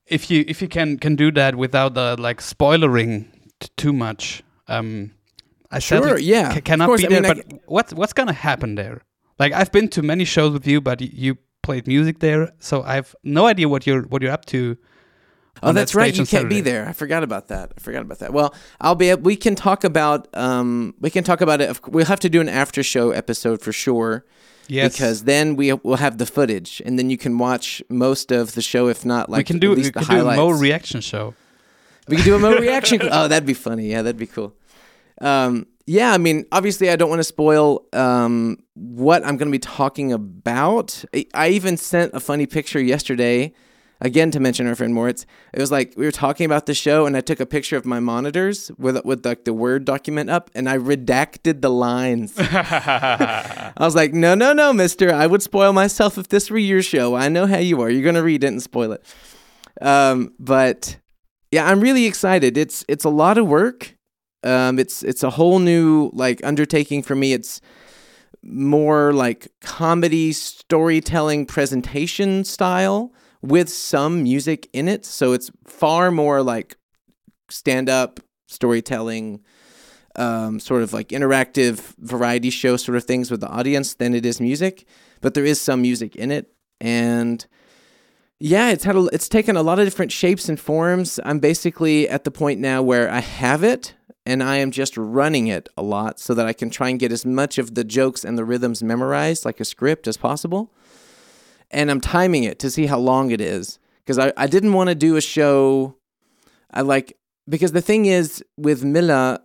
[0.06, 3.26] if you if you can can do that without the like spoilering
[3.60, 4.42] t- too much.
[4.68, 5.12] Um,
[5.70, 7.00] I Sure, yeah, of cannot course.
[7.02, 7.22] be I there.
[7.22, 9.02] mean, I but what's what's gonna happen there?
[9.38, 13.14] Like, I've been to many shows with you, but you played music there, so I've
[13.22, 14.76] no idea what you're what you're up to.
[15.62, 16.16] Oh, on that that's right.
[16.16, 16.86] You can't be there.
[16.88, 17.72] I forgot about that.
[17.76, 18.32] I forgot about that.
[18.32, 19.14] Well, I'll be.
[19.14, 20.28] We can talk about.
[20.36, 21.88] Um, we can talk about it.
[21.88, 24.24] We'll have to do an after show episode for sure.
[24.68, 28.54] Yes, Because then we will have the footage, and then you can watch most of
[28.54, 30.36] the show, if not like we can do at we least can the do a.
[30.36, 31.34] Moe reaction show.
[32.08, 33.00] We can do a Moe reaction.
[33.02, 33.86] Oh, that'd be funny.
[33.86, 34.54] Yeah, that'd be cool.
[35.20, 39.52] Um, yeah, I mean, obviously, I don't want to spoil um, what I'm going to
[39.52, 41.04] be talking about.
[41.14, 43.52] I, I even sent a funny picture yesterday,
[44.00, 45.26] again to mention our friend Moritz.
[45.52, 47.86] It was like we were talking about the show, and I took a picture of
[47.86, 52.34] my monitors with with like the word document up, and I redacted the lines.
[52.38, 56.82] I was like, no, no, no, Mister, I would spoil myself if this were your
[56.82, 57.14] show.
[57.14, 57.90] I know how you are.
[57.90, 59.04] You're going to read it and spoil it.
[59.80, 60.98] Um, but
[61.50, 62.56] yeah, I'm really excited.
[62.56, 63.96] It's it's a lot of work.
[64.42, 67.32] Um, it's it's a whole new like undertaking for me.
[67.32, 67.60] It's
[68.42, 73.12] more like comedy storytelling presentation style
[73.46, 75.04] with some music in it.
[75.04, 76.76] So it's far more like
[77.48, 79.42] stand up storytelling,
[80.16, 84.24] um, sort of like interactive variety show sort of things with the audience than it
[84.26, 84.86] is music.
[85.20, 87.44] But there is some music in it, and
[88.38, 91.18] yeah, it's had a, it's taken a lot of different shapes and forms.
[91.24, 93.94] I'm basically at the point now where I have it
[94.26, 97.12] and I am just running it a lot so that I can try and get
[97.12, 100.70] as much of the jokes and the rhythms memorized like a script as possible.
[101.70, 104.88] And I'm timing it to see how long it is because I, I didn't want
[104.88, 105.96] to do a show
[106.70, 107.16] I like
[107.48, 109.40] because the thing is with Milla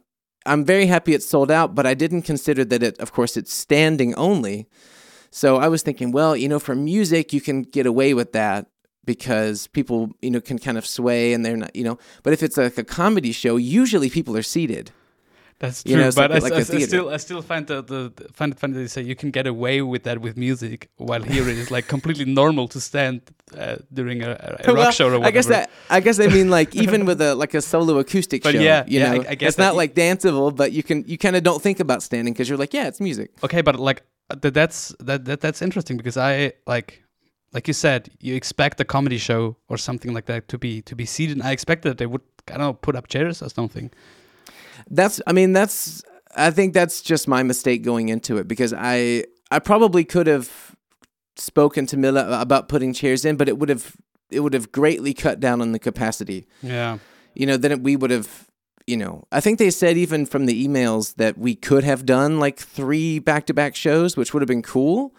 [0.46, 3.54] I'm very happy it's sold out, but I didn't consider that it of course it's
[3.54, 4.68] standing only.
[5.30, 8.68] So I was thinking, well, you know, for music, you can get away with that
[9.06, 11.98] because people, you know, can kind of sway and they're not, you know.
[12.22, 14.92] But if it's like a comedy show, usually people are seated.
[15.62, 17.78] That's You true, know, but like- I, like I- I still I still find the,
[17.92, 20.36] the, the find it funny that you say you can get away with that with
[20.48, 23.22] music, while here it is like completely normal to stand
[23.56, 25.28] uh, during a, a, rock Well, show or whatever.
[25.28, 28.42] I guess that I guess I mean like even with a like a solo acoustic
[28.48, 30.84] But show, yeah, you yeah, know, I- I get it's not like danceable, but you
[30.90, 33.30] can you kind of don't think about standing because you're like, yeah, it's music.
[33.44, 37.04] okay, but like uh, that's that, that that's interesting because I like
[37.54, 40.96] like you said, you expect a comedy show or something like that to be to
[40.96, 41.40] be seated.
[41.42, 43.92] I expected that they would I don't know put up chairs or something.
[44.90, 46.04] That's I mean that's
[46.36, 50.76] I think that's just my mistake going into it because I I probably could have
[51.36, 53.96] spoken to Milla about putting chairs in, but it would have
[54.30, 56.48] it would have greatly cut down on the capacity.
[56.64, 57.00] Yeah,
[57.34, 58.48] You know, then it, we would have
[58.88, 62.40] you know, I think they said even from the emails that we could have done
[62.40, 65.14] like three back to back shows, which would have been cool.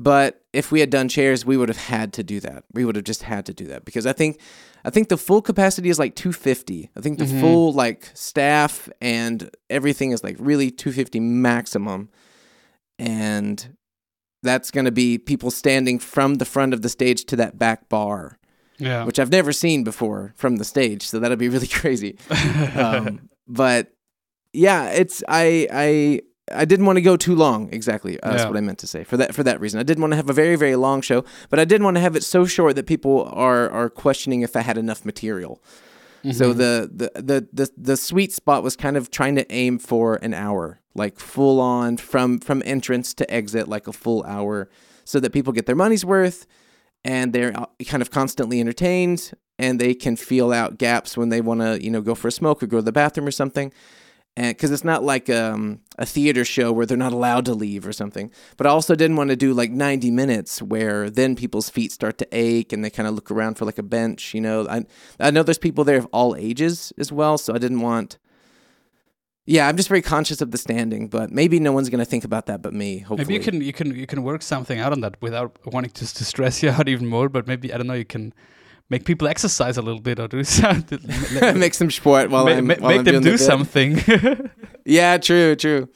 [0.00, 2.62] But if we had done chairs, we would have had to do that.
[2.72, 4.38] We would have just had to do that because I think,
[4.84, 6.88] I think the full capacity is like 250.
[6.96, 7.40] I think the Mhm.
[7.40, 12.10] full like staff and everything is like really 250 maximum,
[12.98, 13.76] and
[14.42, 17.88] that's going to be people standing from the front of the stage to that back
[17.88, 18.38] bar,
[18.78, 19.04] yeah.
[19.04, 21.02] which I've never seen before from the stage.
[21.08, 22.16] So that'll be really crazy
[22.76, 23.92] um, but
[24.52, 26.20] yeah, it's I I
[26.52, 27.68] I didn't want to go too long.
[27.72, 28.48] Exactly, uh, that's Yeah.
[28.48, 29.04] what I meant to say.
[29.04, 31.24] For that for that reason, I didn't want to have a very very long show,
[31.50, 34.56] but I didn't want to have it so short that people are are questioning if
[34.56, 35.60] I had enough material.
[36.32, 36.56] So Mhm.
[36.56, 40.34] the, the the the the sweet spot was kind of trying to aim for an
[40.34, 44.68] hour, like full on from from entrance to exit, like a full hour,
[45.04, 46.46] so that people get their money's worth,
[47.04, 49.30] and they're uh, kind of constantly entertained,
[49.60, 52.32] and they can feel out gaps when they want to, you know, go for a
[52.32, 53.72] smoke or go to the bathroom or something.
[54.38, 57.92] Because it's not like um, a theater show where they're not allowed to leave or
[57.92, 58.30] something.
[58.56, 62.18] But I also didn't want to do like 90 minutes where then people's feet start
[62.18, 64.34] to ache and they kind of look around for like a bench.
[64.34, 64.84] You know, I
[65.18, 68.18] I know there's people there of all ages as well, so I didn't want.
[69.44, 72.46] Yeah, I'm just very conscious of the standing, but maybe no one's gonna think about
[72.46, 72.98] that but me.
[72.98, 75.90] Hopefully, Maybe you can you can you can work something out on that without wanting
[75.92, 77.28] to, to stress you out even more.
[77.28, 77.94] But maybe I don't know.
[77.94, 78.34] You can
[78.90, 81.00] make people exercise a little bit or do something.
[81.58, 84.00] make some sport while Ma- I'm while make I'm them do something.
[84.84, 85.90] Yeah, true, true.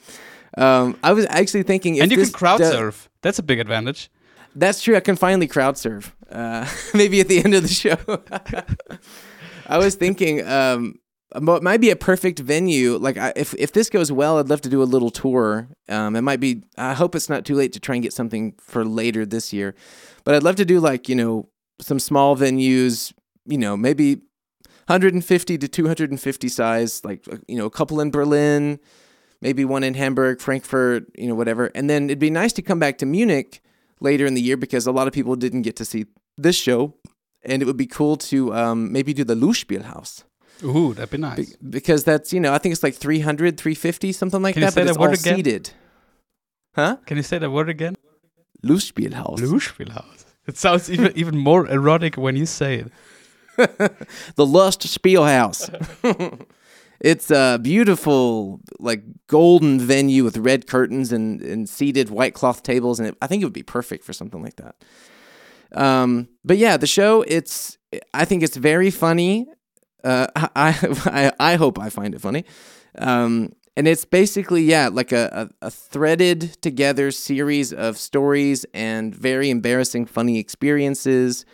[0.55, 3.09] Um, I was actually thinking, if and you this can crowd surf.
[3.23, 4.11] That's a big advantage.
[4.55, 4.95] That's true.
[4.95, 6.15] I can finally crowd serve.
[6.29, 7.97] Uh, maybe at the end of the show.
[9.65, 10.99] I was thinking um,
[11.35, 12.97] it might be a perfect venue.
[12.97, 15.69] Like I, if if this goes well, I'd love to do a little tour.
[15.89, 16.61] Um, it might be.
[16.77, 19.73] I hope it's not too late to try and get something for later this year.
[20.23, 21.49] But I'd love to do like you know
[21.83, 23.13] some small venues.
[23.45, 24.15] You know maybe
[24.87, 27.03] 150 to 250 size.
[27.03, 28.79] Like uh, you know a couple in Berlin,
[29.41, 31.05] maybe one in Hamburg, Frankfurt.
[31.15, 31.71] You know whatever.
[31.75, 33.61] And then it'd be nice to come back to Munich
[33.99, 36.05] later in the year because a lot of people didn't get to see
[36.37, 36.93] this show,
[37.43, 40.23] and it would be cool to um, maybe do the Lustspielhaus.
[40.63, 41.55] Ooh, that'd be nice.
[41.55, 44.67] Be- because that's, you know, I think it's like 300, 350, something like Can you
[44.67, 45.35] that, say but that it's word all again?
[45.35, 45.69] seated.
[46.75, 46.97] Huh?
[47.05, 47.95] Can you say that word again?
[49.41, 50.22] Lustspielhaus.
[50.47, 52.91] It sounds even even more erotic when you say it.
[54.35, 55.69] the Lust Spielhaus.
[56.99, 62.99] it's a beautiful, like golden venue with red curtains and, and seated white cloth tables,
[62.99, 64.75] and it, I think it would be perfect for something like that.
[65.71, 67.77] Um, but yeah, the show it's
[68.13, 69.47] I think it's very funny.
[70.03, 70.75] Uh, I,
[71.05, 72.43] I I hope I find it funny.
[72.97, 79.15] Um, and it's basically yeah like a, a, a threaded together series of stories and
[79.15, 81.45] very embarrassing funny experiences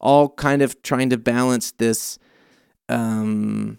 [0.00, 2.18] all kind of trying to balance this
[2.88, 3.78] um,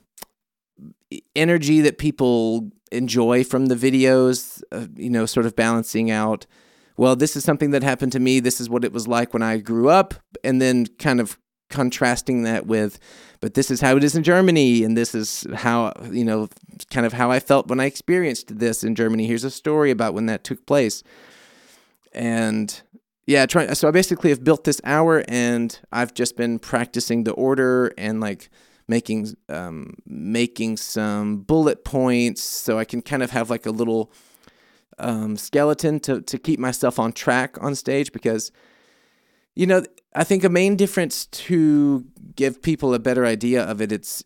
[1.36, 6.46] energy that people enjoy from the videos, uh, you know, sort of balancing out,
[6.98, 8.40] well, this is something that happened to me.
[8.40, 10.16] This is what it was like when I grew up.
[10.44, 11.38] And then kind of
[11.70, 13.00] contrasting that with,
[13.42, 14.84] but this is how it is in Germany.
[14.84, 16.50] And this is how, you know,
[16.90, 19.26] kind of how I felt when I experienced this in Germany.
[19.26, 21.04] Here's a story about when that took place.
[22.12, 22.82] And
[23.30, 23.74] yeah, trying.
[23.76, 28.20] So I basically have built this hour, and I've just been practicing the order and
[28.20, 28.50] like
[28.88, 34.12] making um, making some bullet points, so I can kind of have like a little
[34.98, 38.12] um, skeleton to to keep myself on track on stage.
[38.12, 38.52] Because
[39.54, 39.84] you know,
[40.14, 42.06] I think a main difference to
[42.36, 44.24] give people a better idea of it, it's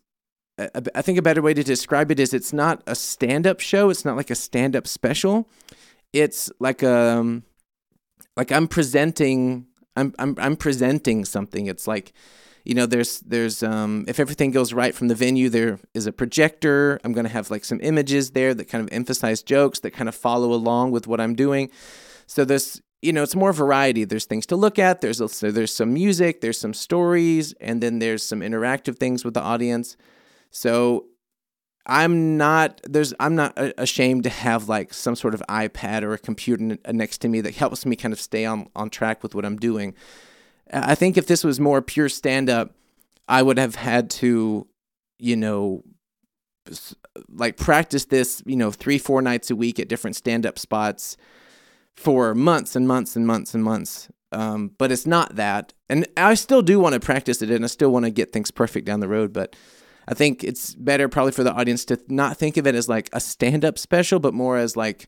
[0.56, 3.90] I think a better way to describe it is it's not a stand up show.
[3.90, 5.48] It's not like a stand up special.
[6.12, 7.42] It's like a um,
[8.36, 9.66] like I'm presenting
[9.96, 11.66] I'm I'm I'm presenting something.
[11.66, 12.12] It's like
[12.64, 16.12] you know there's there's um if everything goes right from the venue there is a
[16.12, 17.00] projector.
[17.02, 20.08] I'm going to have like some images there that kind of emphasize jokes that kind
[20.08, 21.70] of follow along with what I'm doing.
[22.26, 24.04] So there's you know it's more variety.
[24.04, 25.00] There's things to look at.
[25.00, 29.42] There's there's some music, there's some stories, and then there's some interactive things with the
[29.42, 29.96] audience.
[30.50, 31.06] So
[31.86, 36.18] I'm not there's I'm not ashamed to have like some sort of iPad or a
[36.18, 39.34] computer uh, next to me that helps me kind of stay on on track with
[39.34, 39.94] what I'm doing.
[40.72, 42.74] I think if this was more pure stand up,
[43.28, 44.66] I would have had to,
[45.18, 45.84] you know,
[47.28, 51.18] like practice this, you know, 3 4 nights a week at different stand up spots
[51.96, 54.08] for months and months and months and months.
[54.32, 55.72] Um, but it's not that.
[55.88, 58.50] And I still do want to practice it and I still want to get things
[58.50, 59.54] perfect down the road, but
[60.08, 63.08] I think it's better probably for the audience to not think of it as like
[63.12, 65.06] a stand up special, but more as like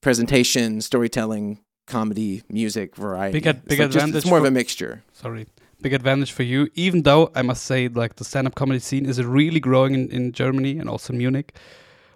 [0.00, 3.34] presentation, storytelling, comedy, music, variety.
[3.38, 5.02] Big ad- It's big like just- advantage it's more of a mixture.
[5.12, 5.46] Sorry.
[5.82, 9.22] Big advantage for you, even though I must say, like the stand-up comedy scene is
[9.24, 11.54] really growing in, in Germany and also Munich.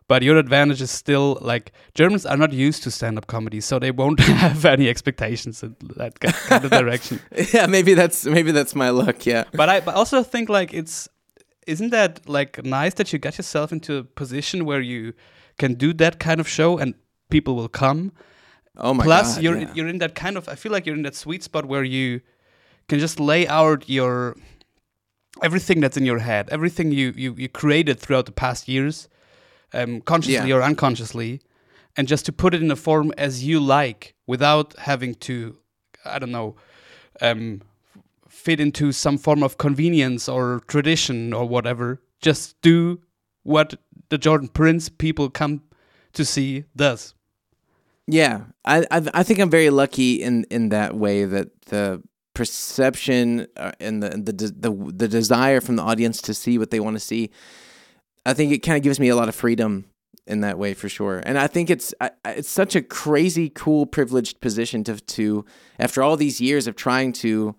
[0.07, 3.91] But your advantage is still like Germans are not used to stand-up comedy, so they
[3.91, 7.21] won't have any expectations in that kind of direction.
[7.55, 9.25] yeah, maybe that's maybe that's my luck.
[9.25, 9.45] Yeah.
[9.53, 11.09] But I but also think like it's
[11.67, 15.15] isn't that like nice that you get yourself into a position where you
[15.59, 16.95] can do that kind of show and
[17.31, 18.13] people will come.
[18.77, 19.43] Oh my god Plus god.
[19.43, 19.73] you're yeah.
[19.75, 22.21] you're in that kind of I feel like you're in that sweet spot where you
[22.89, 24.37] can just lay out your
[25.43, 29.09] everything that's in your head, everything you you, you created throughout the past years,
[29.75, 30.57] um, consciously Yeah.
[30.57, 31.41] or unconsciously,
[31.97, 35.57] and just to put it in a form as you like without having to
[36.05, 36.57] I don't know
[37.21, 37.61] um,
[38.29, 42.01] fit into some form of convenience or tradition or whatever.
[42.21, 43.01] Just do
[43.43, 43.75] what
[44.09, 45.63] the Jordan Prince people come
[46.13, 47.15] to see does.
[48.07, 52.03] Yeah, I, I I think I'm very lucky in in that way that the
[52.35, 56.81] perception uh, and the, the the the desire from the audience to see what they
[56.81, 57.31] want to see,
[58.27, 59.87] I think it kind of gives me a lot of freedom
[60.27, 61.23] in that way for sure.
[61.25, 61.95] And I think it's
[62.25, 65.45] it's such a crazy cool privileged position to to
[65.79, 67.55] after all these years of trying to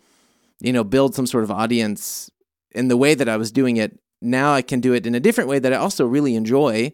[0.60, 2.32] you know build some sort of audience
[2.72, 4.00] in the way that I was doing it.
[4.22, 6.92] Now I can do it in a different way that I also really enjoy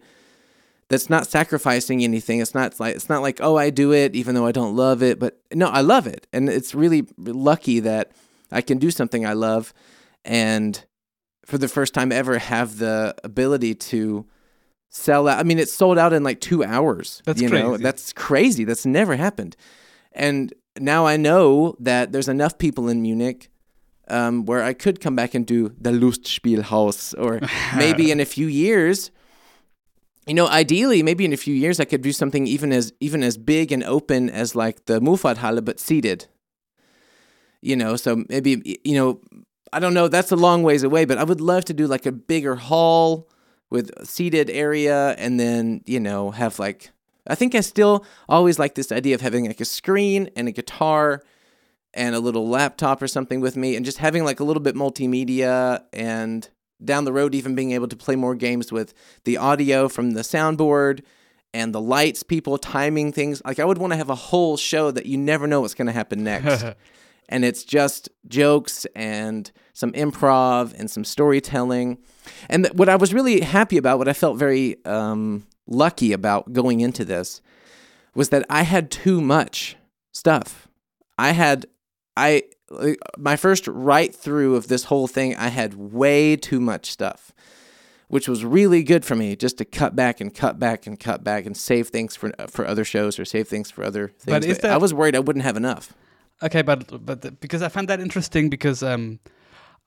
[0.90, 2.42] that's not sacrificing anything.
[2.42, 5.02] It's not like it's not like oh I do it even though I don't love
[5.02, 8.12] it, but no, I love it, and it's really lucky that
[8.52, 9.74] I can do something I love,
[10.26, 10.84] and
[11.52, 14.26] for the first time ever have the ability to
[14.88, 15.38] sell out.
[15.38, 17.22] I mean, it sold out in like two hours.
[17.26, 17.84] That's you know crazy.
[17.84, 18.64] that's crazy.
[18.64, 19.58] That's never happened,
[20.14, 23.50] and now I know that there's enough people in Munich
[24.08, 27.42] um, where I could come back and do the Lustspielhaus, or
[27.78, 29.12] maybe in a few years.
[30.26, 33.24] You know, ideally, maybe in a few years, I could do something even as even
[33.24, 36.28] as big and open as like the Muffat but seated.
[37.62, 39.20] You know, so maybe you know,
[39.74, 40.08] I don't know.
[40.08, 43.30] That's a long ways away, but I would love to do like a bigger hall
[43.70, 46.92] with seated area, and then you know have like
[47.28, 50.52] I think I still always like this idea of having like a screen and a
[50.52, 51.22] guitar
[51.94, 54.76] and a little laptop or something with me and just having like a little bit
[54.76, 56.50] multimedia and
[56.84, 58.94] down the road even being able to play more games with
[59.24, 61.02] the audio from the soundboard
[61.54, 64.90] and the lights people timing things like i would want to have a whole show
[64.90, 66.64] that you never know what's going to happen next
[67.32, 71.98] and it's just jokes and some improv and some storytelling
[72.50, 76.54] and th- what i was really happy about what i felt very um, lucky about
[76.54, 77.42] going into this
[78.14, 79.76] was that i had too much
[80.12, 80.68] stuff
[81.18, 81.66] i had
[82.18, 82.44] I
[83.18, 87.32] my first write through of this whole thing, I had way too much stuff,
[88.08, 91.24] which was really good for me just to cut back and cut back and cut
[91.24, 94.46] back and save things for for other shows or save things for other things.
[94.46, 95.94] But, But that- I was worried I wouldn't have enough.
[96.44, 99.20] Okay, but but because I find that interesting because um,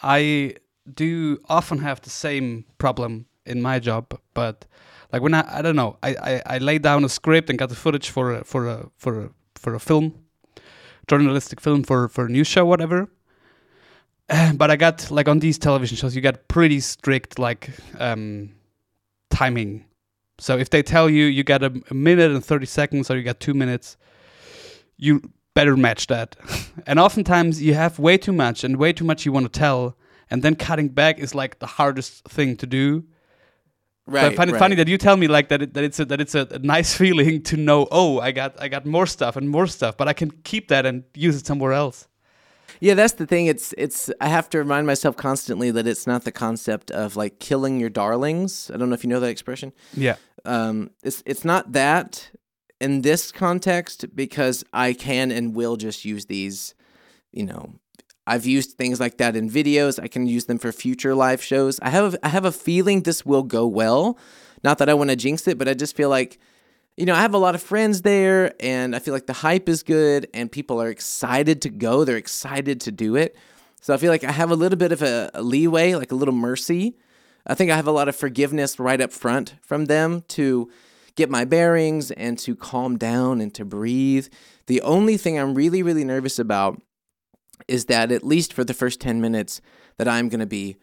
[0.00, 0.54] I
[0.94, 4.66] do often have the same problem in my job, but
[5.12, 7.70] like when I I don't know I I, I lay down a script and got
[7.70, 10.14] the footage for a, for a for a for a film,
[11.08, 13.08] journalistic film for for a news show whatever.
[14.54, 18.50] But I got like on these television shows, you got pretty strict like um,
[19.30, 19.84] timing.
[20.38, 23.24] So if they tell you you got a, a minute and thirty seconds or you
[23.24, 23.96] got two minutes,
[24.96, 25.20] you
[25.54, 26.36] better match that.
[26.86, 29.96] and oftentimes you have way too much and way too much you want to tell,
[30.30, 33.04] and then cutting back is like the hardest thing to do.
[34.06, 34.20] Right.
[34.20, 34.58] so I find it right.
[34.58, 36.58] funny that you tell me like that it, that it's a, that it's a, a
[36.58, 37.88] nice feeling to know.
[37.90, 40.84] Oh, I got I got more stuff and more stuff, but I can keep that
[40.84, 42.08] and use it somewhere else.
[42.80, 43.46] Yeah, that's the thing.
[43.46, 47.38] It's it's I have to remind myself constantly that it's not the concept of like
[47.38, 48.70] killing your darlings.
[48.72, 49.72] I don't know if you know that expression.
[49.94, 50.16] Yeah.
[50.44, 52.30] um, it's it's not that
[52.80, 56.74] in this context because I can and will just use these.
[57.32, 57.74] You know,
[58.26, 60.02] I've used things like that in videos.
[60.02, 61.78] I can use them for future live shows.
[61.82, 64.18] I have I have a feeling this will go well.
[64.62, 66.38] Not that I want to jinx it, but I just feel like.
[66.96, 69.68] You know, I have a lot of friends there, and I feel like the hype
[69.68, 72.04] is good, and people are excited to go.
[72.04, 73.36] They're excited to do it.
[73.80, 76.14] So I feel like I have a little bit of a, a leeway, like a
[76.14, 76.96] little mercy.
[77.46, 80.70] I think I have a lot of forgiveness right up front from them to
[81.16, 84.28] get my bearings and to calm down and to breathe.
[84.66, 86.80] The only thing I'm really, really nervous about
[87.68, 89.60] is that at least for the first 10 minutes
[89.98, 90.76] that I'm going to be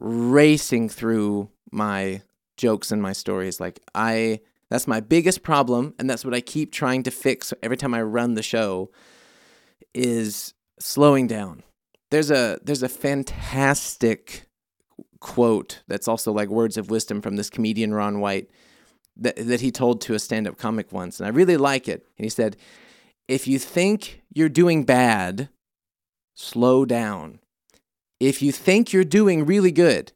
[0.00, 2.22] racing through my
[2.56, 6.72] jokes and my stories like I that's my biggest problem and that's what I keep
[6.72, 8.90] trying to fix every time I run the show
[9.94, 11.62] is slowing down.
[12.10, 14.48] There's a there's a fantastic
[15.20, 18.50] quote that's also like words of wisdom from this comedian Ron White
[19.18, 22.06] that that he told to a stand-up comic once and I really like it.
[22.16, 22.56] And he said,
[23.26, 25.48] "If you think you're doing bad,
[26.34, 27.40] slow down.
[28.20, 30.12] If you think you're doing really good,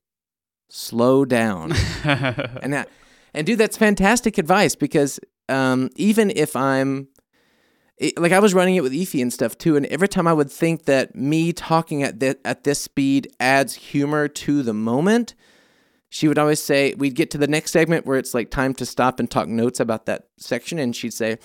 [0.68, 1.72] slow down."
[2.05, 2.88] and that,
[3.34, 7.09] and dude, that's fantastic advice because um, even if I'm
[7.98, 10.32] it, like I was running it with Efi and stuff too, and every time I
[10.32, 15.34] would think that me talking at this, at this speed adds humor to the moment,
[16.12, 18.84] she would always say we'd get to the next segment where it's like time to
[18.84, 21.38] stop and talk notes about that section, and she'd say,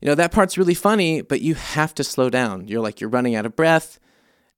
[0.00, 2.68] you know that part's really funny, but you have to slow down.
[2.68, 3.98] You're like you're running out of breath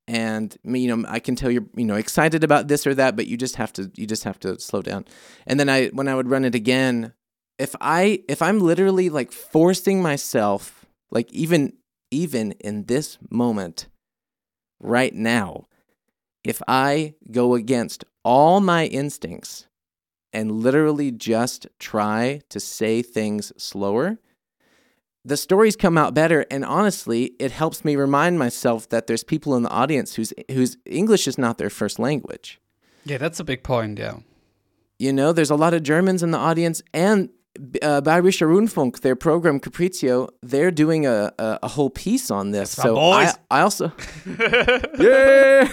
[0.09, 3.29] and you know i can tell you're you know excited about this or that but
[3.29, 5.05] you just have to you just have to slow down
[5.47, 7.13] and then i when i would run it again
[7.59, 11.73] if i if i'm literally like forcing myself like even
[12.11, 13.87] even in this moment
[14.81, 15.67] right now
[16.43, 19.67] if i go against all my instincts
[20.33, 24.19] and literally just try to say things slower
[25.25, 29.55] the stories come out better and honestly it helps me remind myself that there's people
[29.55, 32.61] in the audience whose whose english is not their first language
[33.05, 33.99] Yeah, that's a big point.
[33.99, 34.19] Yeah.
[34.99, 37.29] you know there's a lot of germans in the audience and
[37.83, 42.75] uh, Bayerischer Rundfunk, their program Capriccio, they're doing a, a, a whole piece on this.
[42.75, 42.99] That's so.
[42.99, 43.93] I, I also,
[44.99, 45.69] yeah.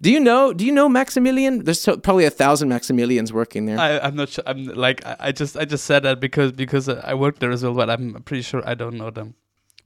[0.00, 0.52] do you know?
[0.52, 1.64] Do you know Maximilian?
[1.64, 3.78] There's so, probably a thousand Maximilians working there.
[3.78, 4.44] I, I'm not sure.
[4.46, 7.62] I'm like I, I just I just said that because because I work there as
[7.62, 9.34] well, but I'm pretty sure I don't know them.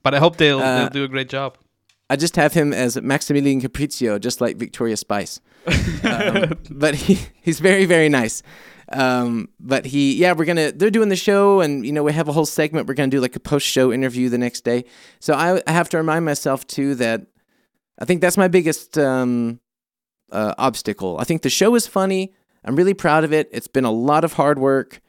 [0.02, 1.56] But I hope they'll Uh, they'll do a great job.
[2.10, 5.40] I just have him as Maximilian Capriccio, just like Victoria Spice.
[6.04, 8.42] um, but he, he's very, very nice.
[8.92, 10.72] Um, but he, yeah, we're gonna.
[10.72, 12.86] They're doing the show, and you know, we have a whole segment.
[12.86, 14.84] We're gonna do like a post-show interview the next day.
[15.20, 17.26] So I, I have to remind myself too that
[17.98, 19.60] I think that's my biggest um,
[20.30, 21.16] uh, obstacle.
[21.18, 22.32] I think the show is funny.
[22.64, 23.48] I'm really proud of it.
[23.52, 25.00] It's been a lot of hard work,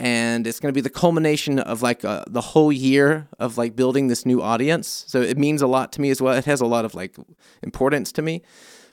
[0.00, 3.76] and it's going to be the culmination of like uh, the whole year of like
[3.76, 5.04] building this new audience.
[5.06, 6.34] So it means a lot to me as well.
[6.34, 7.16] It has a lot of like
[7.62, 8.42] importance to me.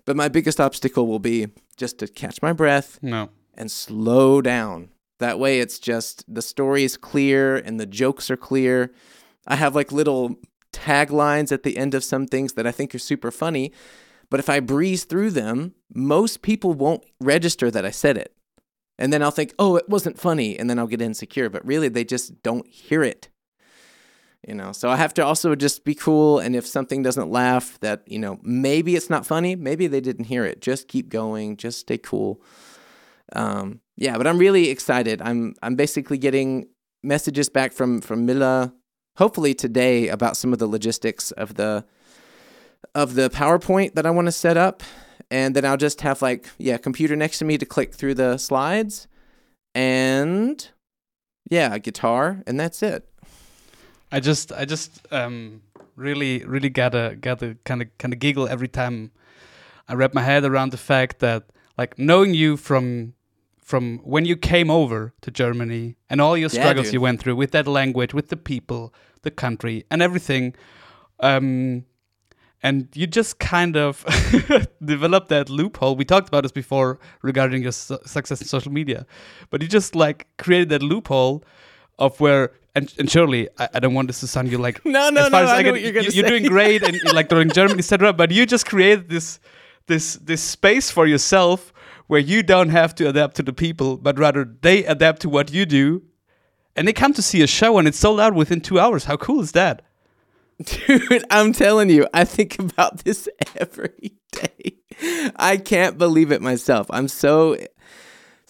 [0.06, 1.48] But my biggest obstacle will be
[1.78, 3.30] just to catch my breath No.
[3.56, 4.90] And slow down.
[5.20, 8.92] That way, it's just the story is clear and the jokes are clear.
[9.46, 10.38] I have like little
[10.72, 13.74] taglines at the end of some things that I think are super funny.
[14.30, 18.34] But if I breeze through them, most people won't register that I said it.
[18.98, 20.60] And then I'll think, oh, it wasn't funny.
[20.60, 21.50] And then I'll get insecure.
[21.50, 23.30] But really, they just don't hear it.
[24.48, 26.40] You know, so I have to also just be cool.
[26.40, 30.26] And if something doesn't laugh, that, you know, maybe it's not funny, maybe they didn't
[30.26, 30.62] hear it.
[30.62, 32.42] Just keep going, just stay cool.
[33.34, 35.22] Um, yeah, but I'm really excited.
[35.22, 36.68] I'm I'm basically getting
[37.04, 38.74] messages back from from Milla,
[39.18, 41.86] hopefully today about some of the logistics of the
[42.96, 44.84] of the PowerPoint that I want to set up,
[45.30, 48.38] and then I'll just have like yeah, computer next to me to click through the
[48.38, 49.08] slides,
[49.76, 50.68] and
[51.50, 53.08] yeah, guitar, and that's it.
[54.12, 55.62] I just I just um
[55.96, 59.12] really really gotta gotta kind of kind of giggle every time
[59.88, 61.44] I wrap my head around the fact that
[61.78, 63.14] like knowing you from
[63.70, 66.94] from when you came over to Germany and all your struggles dude.
[66.96, 68.84] you went through with that language, with the people,
[69.22, 70.56] the country, and everything.
[71.20, 71.86] Um,
[72.64, 74.04] and you just kind of
[74.84, 75.96] developed that loophole.
[75.96, 79.06] We talked about this before regarding your su- success in social media,
[79.52, 81.44] but you just like created that loophole
[81.98, 82.52] of where.
[82.76, 85.30] And, and surely, I, I don't want this to sound you like No, no, as
[85.30, 87.50] far no, as I can- what you're gonna you- You're doing great, and like during
[87.52, 88.14] Germany, etc.
[88.14, 89.40] But you just created this
[89.88, 91.74] this this space for yourself
[92.10, 95.54] where you don't have to adapt to the people, but rather they adapt to what
[95.54, 96.02] you do,
[96.76, 99.04] and they come to see a show, and it's sold out within two hours.
[99.04, 99.84] How cool is that?
[100.64, 104.78] Dude, I'm telling you, I think about this every day.
[105.36, 106.88] I can't believe it myself.
[106.90, 107.56] I'm so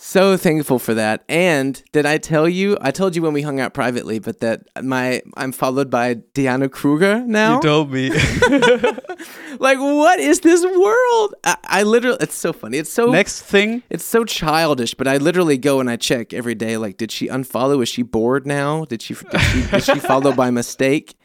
[0.01, 1.25] so thankful for that.
[1.27, 2.77] And did I tell you?
[2.79, 6.67] I told you when we hung out privately, but that my I'm followed by Diane
[6.69, 7.55] Kruger now.
[7.55, 8.09] You told me.
[9.59, 11.35] like, what is this world?
[11.43, 12.77] I, I literally, it's so funny.
[12.77, 16.55] It's so Next thing, It's so childish, but I literally go and I check every
[16.55, 16.77] day.
[16.77, 17.83] Like, did she unfollow?
[17.83, 18.85] Is she bored now?
[18.85, 21.15] Did she did she, did she follow by mistake?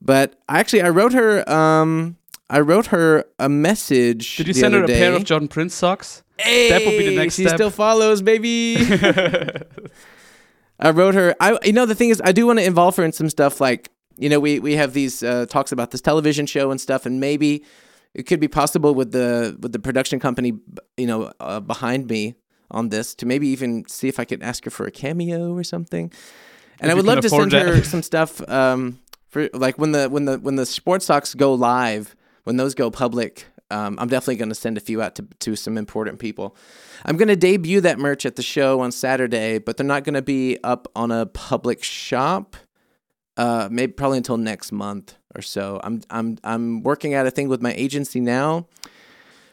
[0.00, 1.48] But actually, I wrote her.
[1.48, 2.16] Um,
[2.50, 4.36] I wrote her a message.
[4.38, 6.23] did you send her a pair of Jordan Prince socks?
[6.38, 7.56] Hey, That will be the next she step.
[7.56, 8.76] still follows, baby.
[10.80, 11.34] I wrote her.
[11.40, 13.60] I you know the thing is, I do want to involve her in some stuff.
[13.60, 17.06] Like you know, we we have these uh, talks about this television show and stuff,
[17.06, 17.64] and maybe
[18.12, 20.54] it could be possible with the with the production company,
[20.96, 22.34] you know, uh, behind me
[22.70, 25.62] on this to maybe even see if I could ask her for a cameo or
[25.62, 26.12] something.
[26.80, 30.08] And If I would love to send her some stuff um, for like when the
[30.08, 33.46] when the when the sports talks go live, when those go public.
[33.70, 36.56] Um, I'm definitely going to send a few out to, to some important people.
[37.04, 40.14] I'm going to debut that merch at the show on Saturday, but they're not going
[40.14, 42.56] to be up on a public shop.
[43.36, 45.80] Uh, maybe probably until next month or so.
[45.82, 48.68] I'm I'm I'm working out a thing with my agency now,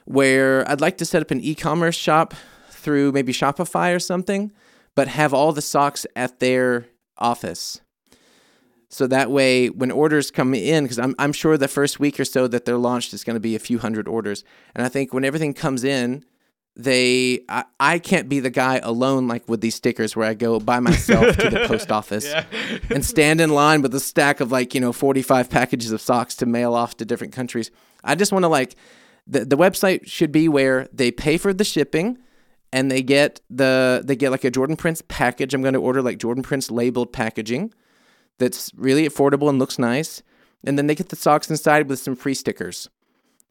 [0.06, 2.36] where I'd like to set up an e-commerce shop
[2.70, 4.52] through maybe Shopify or something,
[4.96, 6.86] but have all the socks at their
[7.18, 7.82] office.
[8.92, 12.26] So that way, when orders come in, because I'm, I'm sure the first week or
[12.26, 14.44] so that they're launched is going to be a few hundred orders.
[14.76, 16.26] And I think when everything comes in,
[16.76, 20.60] they I, I can't be the guy alone like with these stickers where I go
[20.60, 22.34] by myself to the post office
[22.90, 26.36] and stand in line with a stack of like you know 45 packages of socks
[26.38, 27.72] to mail off to different countries.
[28.04, 28.76] I just want to like
[29.28, 32.18] the the website should be where they pay for the shipping
[32.72, 35.54] and they get the they get like a Jordan Prince package.
[35.54, 37.74] I'm going to order like Jordan Prince labeled packaging
[38.38, 40.22] that's really affordable and looks nice.
[40.64, 42.90] And then they get the socks inside with some free stickers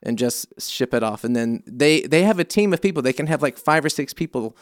[0.03, 1.25] and just ship it off.
[1.25, 3.03] And then they they have a team of people.
[3.03, 4.57] They can have like five or six people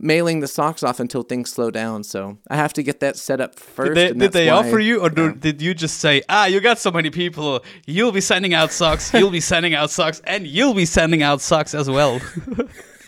[0.00, 2.04] mailing the socks off until things slow down.
[2.04, 3.94] So I have to get that set up first.
[3.94, 5.32] Did they, did they offer you, or do, yeah.
[5.38, 9.12] did you just say, "Ah, you got so many people, you'll be sending out socks,
[9.18, 12.20] you'll be sending out socks, and you'll be sending out socks as well"?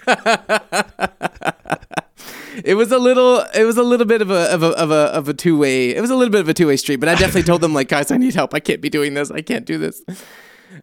[2.64, 3.44] It was a little.
[3.54, 5.90] It was a little bit of a of a of a of a two way.
[5.90, 6.96] It was a little bit of a two way street.
[6.96, 8.54] But I definitely told them like, guys, I need help.
[8.54, 9.30] I can't be doing this.
[9.30, 10.02] I can't do this.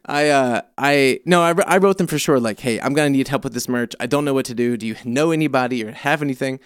[0.05, 3.29] I uh I no I, I wrote them for sure like hey I'm gonna need
[3.29, 5.91] help with this merch I don't know what to do do you know anybody or
[5.91, 6.59] have anything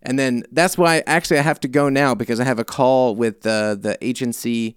[0.00, 3.16] and then that's why actually I have to go now because I have a call
[3.16, 4.76] with the the agency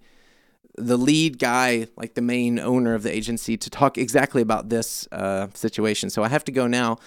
[0.76, 5.06] the lead guy, like the main owner of the agency, to talk exactly about this
[5.12, 6.10] uh, situation.
[6.10, 6.98] So I have to go now.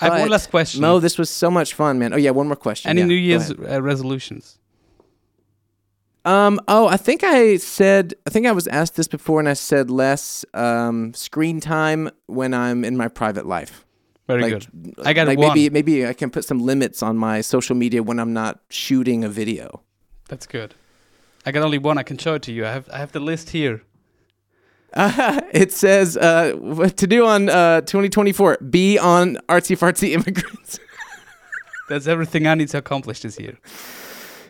[0.00, 0.80] I have one last question.
[0.80, 2.12] Moe, this was so much fun, man.
[2.12, 2.90] Oh yeah, one more question.
[2.90, 4.58] Any Yeah, New Year's uh, resolutions?
[6.24, 6.60] Um.
[6.68, 8.14] Oh, I think I said.
[8.26, 12.52] I think I was asked this before, and I said less um, screen time when
[12.52, 13.86] I'm in my private life.
[14.26, 14.94] Very like, good.
[15.04, 15.48] I got like one.
[15.48, 19.24] maybe maybe I can put some limits on my social media when I'm not shooting
[19.24, 19.82] a video.
[20.28, 20.74] That's good.
[21.44, 21.98] I got only one.
[21.98, 22.66] I can show it to you.
[22.66, 23.82] I have I have the list here.
[24.94, 28.58] Uh, it says uh, what to do on uh, 2024.
[28.70, 30.78] Be on artsy fartsy immigrants.
[31.88, 33.58] That's everything I need to accomplish this year.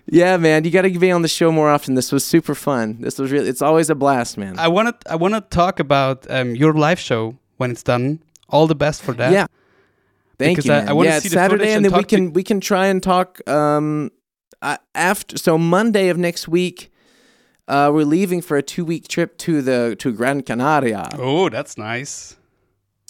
[0.06, 1.94] yeah, man, you got to be on the show more often.
[1.94, 3.00] This was super fun.
[3.00, 3.48] This was really.
[3.48, 4.58] It's always a blast, man.
[4.58, 8.22] I want to I want to talk about um, your live show when it's done.
[8.48, 9.32] All the best for that.
[9.32, 9.46] yeah.
[10.38, 10.72] Thank Because you.
[10.72, 10.88] I- Man.
[10.88, 13.02] I wanna yeah, see Saturday, and and then we to- can we can try and
[13.02, 14.10] talk um
[14.94, 15.38] after.
[15.38, 16.90] So Monday of next week,
[17.70, 21.08] uh, we're leaving for a two week trip to the to Gran Canaria.
[21.14, 22.36] Oh, that's nice.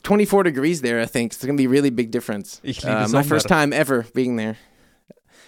[0.02, 1.32] 24 degrees there, I think.
[1.32, 2.60] It's gonna be a really big difference.
[2.84, 4.56] Uh, my first time ever being there.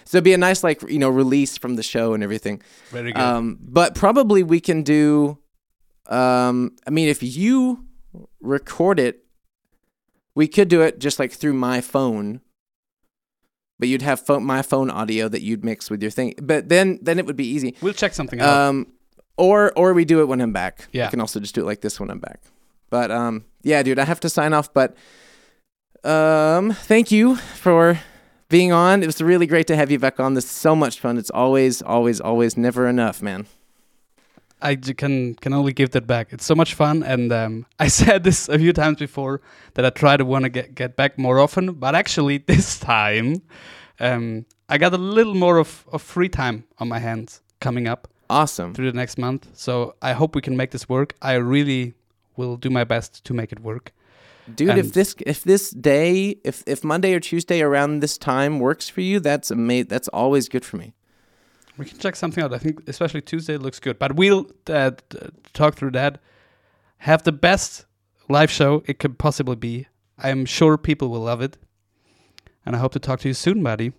[0.05, 2.61] So it'd be a nice like you know release from the show and everything.
[2.89, 3.21] Very good.
[3.21, 5.37] Um, but probably we can do.
[6.07, 7.85] Um, I mean, if you
[8.41, 9.23] record it,
[10.35, 12.41] we could do it just like through my phone.
[13.79, 16.35] But you'd have phone, my phone audio that you'd mix with your thing.
[16.41, 17.75] But then, then it would be easy.
[17.81, 18.49] we'll check something out.
[18.69, 18.92] Um,
[19.37, 20.87] or or we do it when I'm back.
[20.91, 21.07] Yeah.
[21.07, 22.41] I can also just do it like this when I'm back.
[22.89, 24.73] But um, yeah, dude, I have to sign off.
[24.73, 24.95] But
[26.03, 27.99] um, thank you for
[28.49, 29.01] being on.
[29.01, 30.35] It was really great to have you back on.
[30.35, 31.17] This is so much fun.
[31.17, 33.47] It's always, always, always never enough, man.
[34.61, 36.31] I can can only give that back.
[36.31, 39.41] It's so much fun, and um, I said this a few times before
[39.73, 41.73] that I try to want to get get back more often.
[41.73, 43.41] But actually, this time,
[43.99, 48.07] um, I got a little more of, of free time on my hands coming up
[48.33, 48.73] Awesome.
[48.73, 49.47] through the next month.
[49.53, 51.15] So I hope we can make this work.
[51.21, 51.93] I really
[52.35, 53.93] will do my best to make it work.
[54.53, 58.89] Dude, if this if this day, if if Monday or Tuesday around this time works
[58.89, 60.93] for you, that's ama- that's always good for me.
[61.77, 62.53] We can check something out.
[62.53, 63.97] I think especially Tuesday looks good.
[63.97, 64.91] But we'll uh,
[65.53, 66.19] talk through that.
[66.97, 67.85] Have the best
[68.29, 69.87] live show it could possibly be.
[70.17, 71.57] I'm sure people will love it.
[72.65, 73.93] And I hope to talk to you soon, buddy.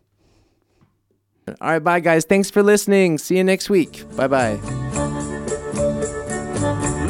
[1.47, 2.25] All right, bye guys.
[2.25, 3.19] Thanks for listening.
[3.19, 4.05] See you next week.
[4.17, 4.55] Bye bye.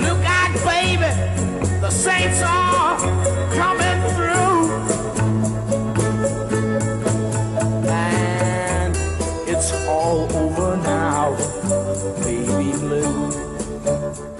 [0.02, 1.10] Look out, baby,
[1.80, 2.98] the saints are
[3.54, 4.72] coming through.
[7.88, 8.96] And
[9.48, 11.36] it's all over now,
[12.24, 13.30] baby blue.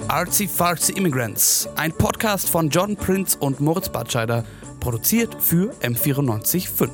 [0.09, 4.45] Artsy Fartsy Immigrants, ein Podcast von John Prince und Moritz Batscheider,
[4.81, 6.91] produziert für M945.